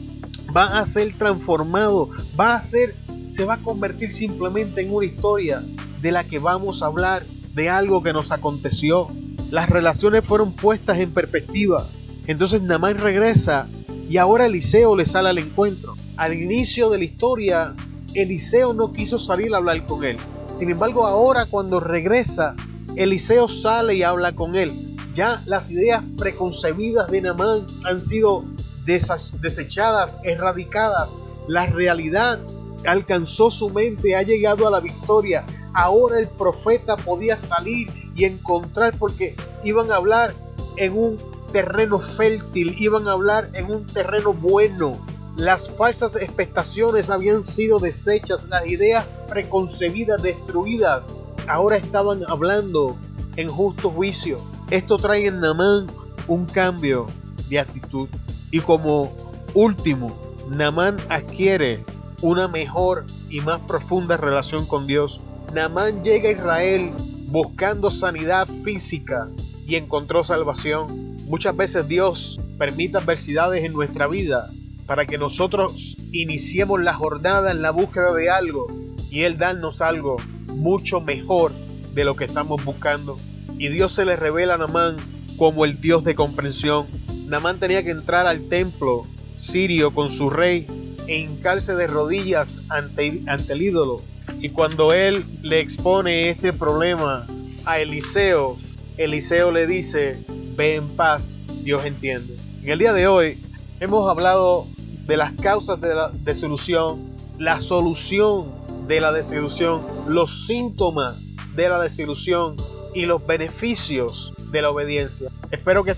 va 0.54 0.78
a 0.78 0.84
ser 0.84 1.16
transformado, 1.16 2.10
va 2.38 2.54
a 2.54 2.60
ser, 2.60 2.94
se 3.28 3.46
va 3.46 3.54
a 3.54 3.62
convertir 3.62 4.12
simplemente 4.12 4.82
en 4.82 4.92
una 4.92 5.06
historia 5.06 5.64
de 6.02 6.12
la 6.12 6.24
que 6.24 6.38
vamos 6.38 6.82
a 6.82 6.86
hablar 6.86 7.24
de 7.54 7.68
algo 7.68 8.02
que 8.02 8.12
nos 8.12 8.32
aconteció. 8.32 9.08
Las 9.50 9.68
relaciones 9.68 10.24
fueron 10.24 10.52
puestas 10.52 10.98
en 10.98 11.12
perspectiva. 11.12 11.88
Entonces 12.26 12.62
Namán 12.62 12.98
regresa 12.98 13.68
y 14.08 14.18
ahora 14.18 14.46
Eliseo 14.46 14.96
le 14.96 15.04
sale 15.04 15.30
al 15.30 15.38
encuentro. 15.38 15.96
Al 16.16 16.34
inicio 16.34 16.90
de 16.90 16.98
la 16.98 17.04
historia, 17.04 17.74
Eliseo 18.14 18.74
no 18.74 18.92
quiso 18.92 19.18
salir 19.18 19.54
a 19.54 19.58
hablar 19.58 19.84
con 19.86 20.04
él. 20.04 20.16
Sin 20.52 20.70
embargo, 20.70 21.06
ahora 21.06 21.46
cuando 21.46 21.80
regresa, 21.80 22.54
Eliseo 22.96 23.48
sale 23.48 23.94
y 23.94 24.02
habla 24.02 24.32
con 24.34 24.56
él. 24.56 24.96
Ya 25.14 25.42
las 25.46 25.70
ideas 25.70 26.02
preconcebidas 26.16 27.10
de 27.10 27.20
Namán 27.22 27.66
han 27.84 28.00
sido 28.00 28.44
desechadas, 28.84 30.18
erradicadas. 30.24 31.14
La 31.48 31.66
realidad 31.66 32.40
alcanzó 32.86 33.50
su 33.50 33.70
mente, 33.70 34.16
ha 34.16 34.22
llegado 34.22 34.66
a 34.66 34.70
la 34.70 34.80
victoria 34.80 35.44
ahora 35.74 36.18
el 36.18 36.28
profeta 36.28 36.96
podía 36.96 37.36
salir 37.36 37.88
y 38.14 38.24
encontrar 38.24 38.96
porque 38.98 39.36
iban 39.64 39.90
a 39.90 39.96
hablar 39.96 40.34
en 40.76 40.96
un 40.96 41.18
terreno 41.52 41.98
fértil, 41.98 42.74
iban 42.78 43.08
a 43.08 43.12
hablar 43.12 43.50
en 43.54 43.70
un 43.70 43.86
terreno 43.86 44.32
bueno. 44.32 44.98
Las 45.36 45.70
falsas 45.70 46.16
expectaciones 46.16 47.10
habían 47.10 47.42
sido 47.42 47.78
deshechas, 47.78 48.48
las 48.48 48.66
ideas 48.66 49.06
preconcebidas 49.28 50.22
destruidas. 50.22 51.08
Ahora 51.48 51.76
estaban 51.76 52.22
hablando 52.28 52.96
en 53.36 53.48
justo 53.48 53.90
juicio. 53.90 54.36
Esto 54.70 54.98
trae 54.98 55.26
en 55.26 55.40
Namán 55.40 55.86
un 56.28 56.46
cambio 56.46 57.06
de 57.48 57.58
actitud. 57.58 58.08
Y 58.50 58.60
como 58.60 59.12
último, 59.54 60.16
Namán 60.48 60.96
adquiere 61.08 61.84
una 62.22 62.48
mejor 62.48 63.04
y 63.28 63.40
más 63.40 63.60
profunda 63.60 64.16
relación 64.16 64.66
con 64.66 64.86
Dios. 64.86 65.20
Namán 65.54 66.04
llega 66.04 66.28
a 66.28 66.32
Israel 66.32 66.92
buscando 67.26 67.90
sanidad 67.90 68.46
física 68.62 69.28
y 69.66 69.74
encontró 69.74 70.22
salvación. 70.22 71.16
Muchas 71.26 71.56
veces 71.56 71.88
Dios 71.88 72.40
permite 72.56 72.98
adversidades 72.98 73.64
en 73.64 73.72
nuestra 73.72 74.06
vida 74.06 74.50
para 74.86 75.06
que 75.06 75.18
nosotros 75.18 75.96
iniciemos 76.12 76.80
la 76.80 76.94
jornada 76.94 77.50
en 77.50 77.62
la 77.62 77.72
búsqueda 77.72 78.14
de 78.14 78.30
algo 78.30 78.68
y 79.10 79.22
Él 79.22 79.38
darnos 79.38 79.82
algo 79.82 80.18
mucho 80.46 81.00
mejor 81.00 81.50
de 81.94 82.04
lo 82.04 82.14
que 82.14 82.26
estamos 82.26 82.64
buscando. 82.64 83.16
Y 83.58 83.68
Dios 83.68 83.90
se 83.90 84.04
le 84.04 84.14
revela 84.14 84.54
a 84.54 84.58
Namán 84.58 84.98
como 85.36 85.64
el 85.64 85.80
Dios 85.80 86.04
de 86.04 86.14
comprensión. 86.14 86.86
Namán 87.26 87.58
tenía 87.58 87.82
que 87.82 87.90
entrar 87.90 88.28
al 88.28 88.48
templo 88.48 89.04
sirio 89.34 89.92
con 89.92 90.10
su 90.10 90.30
rey 90.30 90.68
e 91.08 91.18
hincarse 91.18 91.74
de 91.74 91.88
rodillas 91.88 92.62
ante 92.68 93.52
el 93.52 93.62
ídolo 93.62 94.00
y 94.40 94.48
cuando 94.50 94.92
él 94.92 95.24
le 95.42 95.60
expone 95.60 96.30
este 96.30 96.52
problema 96.52 97.26
a 97.66 97.78
Eliseo, 97.78 98.56
Eliseo 98.96 99.50
le 99.50 99.66
dice, 99.66 100.18
ve 100.56 100.76
en 100.76 100.88
paz, 100.88 101.40
Dios 101.62 101.84
entiende. 101.84 102.36
En 102.62 102.70
el 102.70 102.78
día 102.78 102.92
de 102.94 103.06
hoy 103.06 103.38
hemos 103.80 104.08
hablado 104.08 104.66
de 105.06 105.16
las 105.18 105.32
causas 105.32 105.80
de 105.80 105.94
la 105.94 106.10
desilusión, 106.10 107.10
la 107.38 107.60
solución 107.60 108.46
de 108.86 109.00
la 109.00 109.12
desilusión, 109.12 109.82
los 110.08 110.46
síntomas 110.46 111.28
de 111.54 111.68
la 111.68 111.80
desilusión 111.80 112.56
y 112.94 113.04
los 113.04 113.26
beneficios 113.26 114.32
de 114.50 114.62
la 114.62 114.70
obediencia. 114.70 115.30
Espero 115.50 115.84
que 115.84 115.96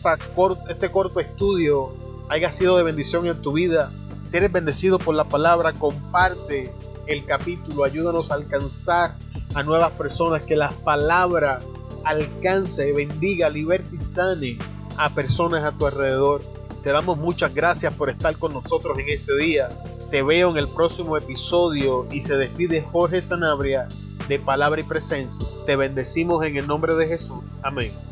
este 0.68 0.90
corto 0.90 1.20
estudio 1.20 1.94
haya 2.28 2.50
sido 2.50 2.76
de 2.76 2.82
bendición 2.82 3.26
en 3.26 3.40
tu 3.40 3.52
vida. 3.52 3.92
Si 4.24 4.36
eres 4.36 4.50
bendecido 4.50 4.98
por 4.98 5.14
la 5.14 5.24
palabra, 5.24 5.72
comparte 5.72 6.72
el 7.12 7.24
capítulo, 7.24 7.84
ayúdanos 7.84 8.30
a 8.30 8.34
alcanzar 8.34 9.16
a 9.54 9.62
nuevas 9.62 9.92
personas, 9.92 10.44
que 10.44 10.56
la 10.56 10.70
palabra 10.70 11.60
alcance, 12.04 12.92
bendiga, 12.92 13.48
liberte 13.48 13.96
y 13.96 13.98
sane 13.98 14.58
a 14.96 15.14
personas 15.14 15.64
a 15.64 15.72
tu 15.72 15.86
alrededor. 15.86 16.42
Te 16.82 16.90
damos 16.90 17.16
muchas 17.16 17.54
gracias 17.54 17.94
por 17.94 18.10
estar 18.10 18.36
con 18.38 18.52
nosotros 18.52 18.98
en 18.98 19.08
este 19.08 19.36
día. 19.36 19.68
Te 20.10 20.22
veo 20.22 20.50
en 20.50 20.56
el 20.56 20.68
próximo 20.68 21.16
episodio 21.16 22.06
y 22.10 22.22
se 22.22 22.36
despide 22.36 22.82
Jorge 22.82 23.22
Sanabria 23.22 23.88
de 24.28 24.38
Palabra 24.38 24.80
y 24.80 24.84
Presencia. 24.84 25.46
Te 25.66 25.76
bendecimos 25.76 26.44
en 26.44 26.56
el 26.56 26.66
nombre 26.66 26.94
de 26.94 27.06
Jesús. 27.06 27.42
Amén. 27.62 28.11